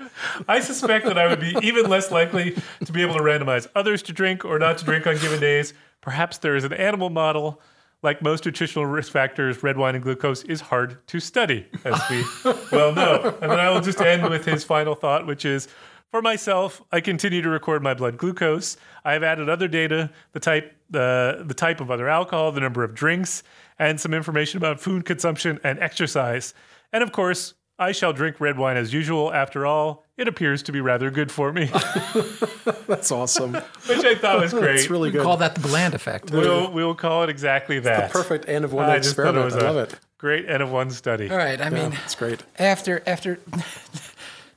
[0.48, 2.56] I suspect that I would be even less likely
[2.86, 5.74] to be able to randomize others to drink or not to drink on given days.
[6.02, 7.62] Perhaps there is an animal model.
[8.04, 12.24] Like most nutritional risk factors, red wine and glucose is hard to study, as we
[12.72, 13.38] well know.
[13.44, 15.68] And then I will just end with his final thought, which is
[16.10, 18.76] for myself, I continue to record my blood glucose.
[19.06, 22.84] I have added other data, the type, the the type of other alcohol, the number
[22.84, 23.44] of drinks,
[23.82, 26.54] and some information about food consumption and exercise.
[26.94, 29.34] And of course, I shall drink red wine as usual.
[29.34, 31.66] After all, it appears to be rather good for me,
[32.88, 33.54] That's awesome.
[33.54, 34.76] which I thought was great.
[34.76, 35.20] It's really good.
[35.20, 36.30] We Call that the Bland effect.
[36.30, 38.12] we'll we'll call it exactly that.
[38.12, 39.46] The perfect end of one I just thought it experiment.
[39.46, 40.00] was I a love it.
[40.20, 41.28] Great end of one study.
[41.32, 41.60] All right.
[41.60, 42.44] I mean, It's great.
[42.60, 43.40] after after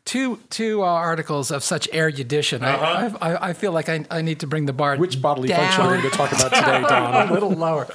[0.04, 4.40] two two uh, articles of such erudition, I, I I feel like I, I need
[4.40, 6.82] to bring the bar Which bodily down function are we going to talk about today,
[6.88, 7.28] Don?
[7.28, 7.86] a little lower.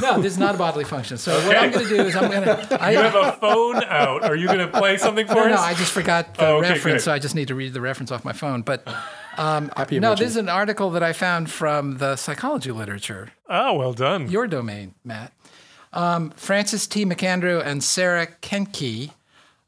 [0.00, 1.16] No, this is not a bodily function.
[1.16, 2.82] So what I'm going to do is I'm going to.
[2.82, 4.24] I, You have a phone out.
[4.24, 5.50] Are you going to play something for no, us?
[5.50, 7.04] no, I just forgot the Oh, okay, reference, good.
[7.04, 8.60] so I just need to read the reference off my phone.
[8.60, 8.86] But
[9.36, 10.18] Happy no, emoji.
[10.18, 14.30] this is an article that I found from the psychology literature, oh, well done.
[14.30, 15.32] your domain, Matt.
[15.94, 17.06] Um, Francis T.
[17.06, 19.12] McAndrew and Sarah Koehnke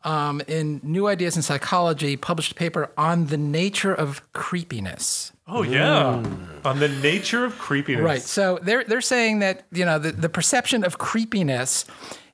[0.04, 5.32] um, in New Ideas in Psychology published a paper on the nature of creepiness.
[5.46, 6.22] Oh yeah,
[6.64, 8.04] on the nature of creepiness.
[8.04, 8.22] Right.
[8.22, 11.84] So they're they're saying that you know the, the perception of creepiness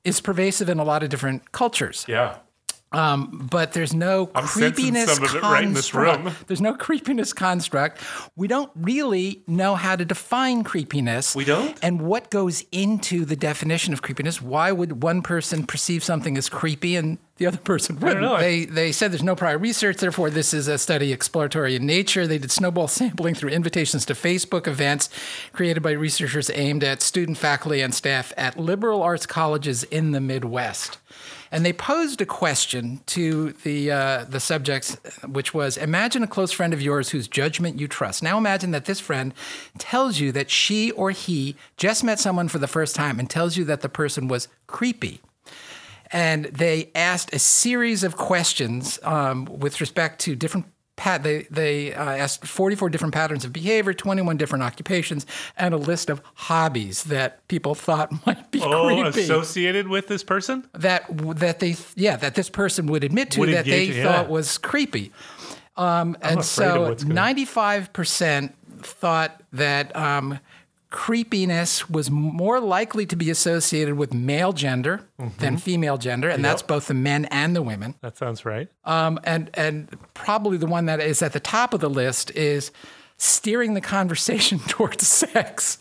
[0.02, 2.04] is pervasive in a lot of different cultures.
[2.08, 2.36] Yeah.
[2.92, 6.24] Um, but there's no I'm creepiness some of it right in this construct.
[6.24, 6.34] room.
[6.46, 8.00] There's no creepiness construct.
[8.36, 11.34] We don't really know how to define creepiness.
[11.34, 11.76] We don't?
[11.82, 14.40] And what goes into the definition of creepiness?
[14.40, 18.20] Why would one person perceive something as creepy and the other person wouldn't.
[18.20, 18.38] know.
[18.38, 22.26] They they said there's no prior research, therefore this is a study exploratory in nature.
[22.26, 25.10] They did snowball sampling through invitations to Facebook events
[25.52, 30.20] created by researchers aimed at student, faculty, and staff at liberal arts colleges in the
[30.20, 30.98] Midwest.
[31.50, 36.52] And they posed a question to the uh, the subjects, which was: Imagine a close
[36.52, 38.22] friend of yours whose judgment you trust.
[38.22, 39.34] Now imagine that this friend
[39.78, 43.56] tells you that she or he just met someone for the first time and tells
[43.56, 45.20] you that the person was creepy
[46.12, 51.22] and they asked a series of questions um, with respect to different pat.
[51.24, 55.26] They they uh, asked 44 different patterns of behavior, 21 different occupations,
[55.56, 59.20] and a list of hobbies that people thought might be Oh, creepy.
[59.22, 60.68] associated with this person?
[60.74, 61.04] that
[61.38, 64.04] that they yeah that this person would admit to Would that they yeah.
[64.04, 65.12] thought was creepy.
[65.76, 68.52] Um, and so what's 95%
[68.82, 70.38] thought that um,
[70.94, 75.40] creepiness was more likely to be associated with male gender Mm-hmm.
[75.40, 77.94] than female gender, and that's both the men and the women.
[78.00, 78.68] That sounds right.
[78.84, 82.72] Um, and and probably the one that is at the top of the list is
[83.16, 85.78] steering the conversation towards sex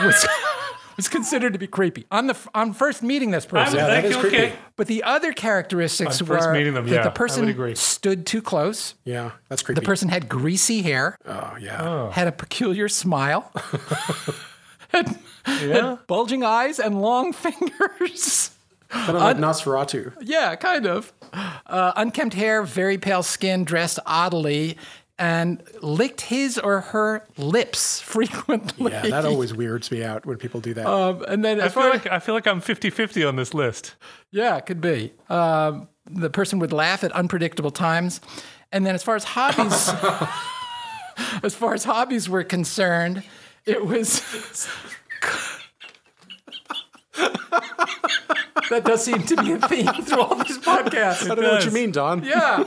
[0.00, 0.26] was,
[0.96, 3.76] was considered to be creepy on the on first meeting this person.
[3.78, 4.28] Yeah, that is okay.
[4.28, 4.52] creepy.
[4.76, 8.94] But the other characteristics On were them, that yeah, the person stood too close.
[9.04, 9.80] Yeah, that's creepy.
[9.80, 12.12] The person had greasy hair, oh, yeah.
[12.12, 13.52] had a peculiar smile,
[14.88, 15.90] had, Yeah.
[15.90, 18.50] had bulging eyes and long fingers.
[18.88, 20.12] Kind of like Nosferatu.
[20.20, 21.12] Yeah, kind of.
[21.32, 24.76] Uh, unkempt hair, very pale skin, dressed oddly,
[25.18, 28.92] and licked his or her lips frequently.
[28.92, 30.86] Yeah, that always weirds me out when people do that.
[30.86, 33.96] Um, and then, I feel like I feel like I'm 50-50 on this list.
[34.30, 35.12] Yeah, it could be.
[35.28, 38.20] Um, the person would laugh at unpredictable times.
[38.70, 39.88] And then as far as hobbies
[41.42, 43.22] as far as hobbies were concerned,
[43.66, 44.22] it was
[48.70, 51.30] That does seem to be a theme through all these podcasts.
[51.30, 52.24] I don't know what you mean, Don.
[52.24, 52.64] yeah.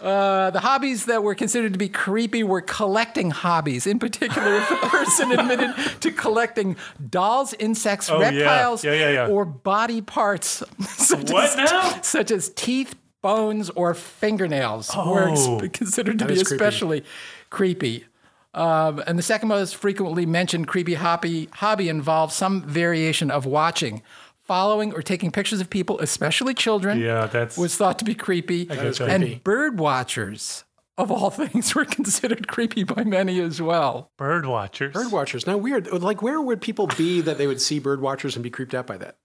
[0.00, 3.86] Uh, the hobbies that were considered to be creepy were collecting hobbies.
[3.86, 6.76] In particular, if the person admitted to collecting
[7.08, 9.26] dolls, insects, Oh, reptiles, Yeah, yeah, yeah.
[9.28, 12.00] or body parts, such What as, now?
[12.02, 15.60] such as teeth, bones, or fingernails, were ex- Oh.
[15.72, 16.54] considered to be is creepy.
[16.64, 17.04] especially
[17.50, 18.04] creepy.
[18.52, 24.02] Um, and the second most frequently mentioned creepy hobby, hobby involves some variation of watching,
[24.42, 28.62] following, or taking pictures of people, especially children Yeah, that's was thought to be creepy.
[28.62, 29.12] is creepy.
[29.12, 30.64] And bird watchers,
[30.98, 34.10] of all things, were considered creepy by many as well.
[34.16, 34.92] bird watchers.
[34.94, 35.46] Bird watchers.
[35.46, 35.86] Now, weird.
[35.92, 38.86] Like, where would people be that they would see bird watchers and be creeped out
[38.88, 39.16] by that?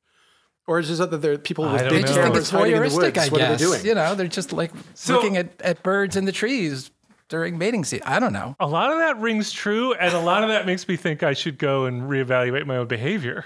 [0.67, 2.39] Or is it that there are people with I don't They big just think cameras
[2.43, 3.17] it's hiding in the voyeuristic, woods?
[3.17, 3.49] I What guess.
[3.49, 3.85] are they doing?
[3.85, 6.89] You know, they're just like So- looking at, at birds in the trees
[7.29, 8.07] during mating season.
[8.07, 8.55] I don't know.
[8.59, 11.33] A lot of that rings true, and a lot of that makes me think I
[11.33, 13.45] should go and reevaluate my own behavior.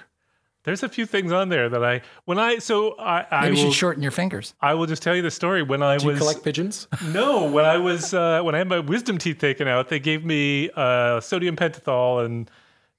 [0.64, 3.66] There's a few things on there that I when I so I I Maybe you
[3.66, 4.54] will should shorten your fingers.
[4.62, 6.88] I will just tell you the story when I Do you was collect pigeons?
[7.08, 10.26] no when I was uh, when I had my wisdom teeth taken out they gave
[10.26, 12.52] me uh, sodium pentothal and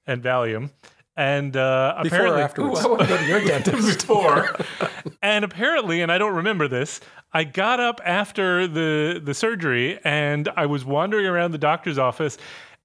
[0.06, 0.70] and Valium
[1.16, 2.80] and uh, Before or apparently afterwards?
[2.80, 3.98] I want to go to your dentist.
[4.06, 4.56] before.
[5.22, 7.00] and apparently, and I don't remember this,
[7.32, 12.38] I got up after the the surgery and I was wandering around the doctor's office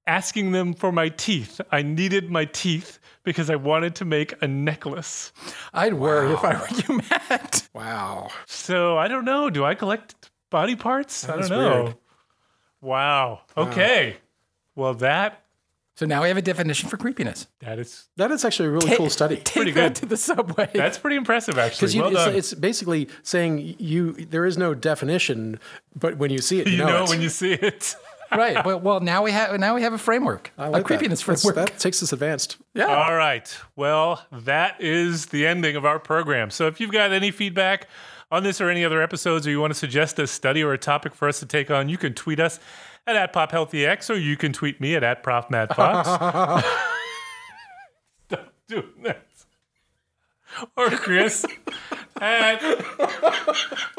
[0.08, 1.60] asking them for my teeth.
[1.72, 5.34] I needed my teeth because I wanted to make a necklace.
[5.74, 7.68] I'd worry if I were you, Matt.
[7.74, 8.30] Wow.
[8.46, 9.50] So I don't know.
[9.50, 11.28] Do I collect body parts?
[11.28, 11.84] I don't know.
[11.84, 11.96] weird.
[12.80, 13.42] Wow.
[13.58, 14.16] Okay.
[14.76, 15.44] Well, that
[15.96, 17.48] So now we have a definition for creepiness.
[17.62, 19.38] that is That is actually a really cool study.
[19.38, 19.96] Take Pretty that good.
[19.98, 20.70] to the subway.
[20.74, 21.88] that's pretty impressive, actually.
[21.88, 22.36] Because Well it's, done.
[22.36, 25.60] it's basically saying you there is no definition,
[25.96, 27.10] but when you see it, you, you know, it.
[27.10, 27.96] when you see it.
[28.32, 28.66] right.
[28.66, 30.88] Well, well, now we have now we have a framework, I a like that.
[30.88, 31.70] creepiness That's- framework.
[31.70, 32.58] That takes us advanced.
[32.74, 32.88] yeah.
[32.88, 33.56] All right.
[33.78, 36.50] Well, that is the ending of our program.
[36.52, 37.88] So if you've got any feedback
[38.32, 40.78] on this or any other episodes, or you want to suggest a study or a
[40.78, 42.60] topic for us to take on, you can tweet us
[43.08, 46.06] at, at @pophealthyx, or you can tweet me at, at @profmattfox.
[48.28, 49.22] Stop doing that.
[50.78, 51.46] Or Chris
[52.22, 52.64] at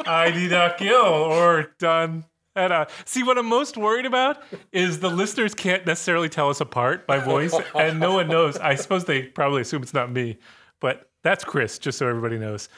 [0.05, 4.41] id.gill or Don at uh, see what I'm most worried about
[4.71, 8.57] is the listeners can't necessarily tell us apart by voice, and no one knows.
[8.57, 10.39] I suppose they probably assume it's not me,
[10.81, 12.69] but that's Chris, just so everybody knows.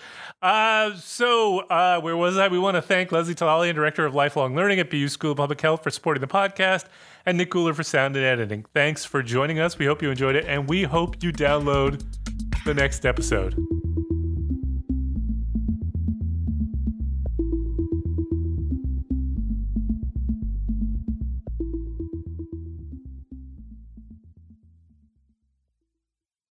[0.41, 2.47] Uh, so, uh, where was I?
[2.47, 5.59] We want to thank Leslie Talalian, Director of Lifelong Learning at BU School of Public
[5.59, 6.85] Health, for supporting the podcast,
[7.25, 8.65] and Nick Cooler for sound and editing.
[8.73, 9.77] Thanks for joining us.
[9.77, 12.03] We hope you enjoyed it, and we hope you download
[12.65, 13.55] the next episode.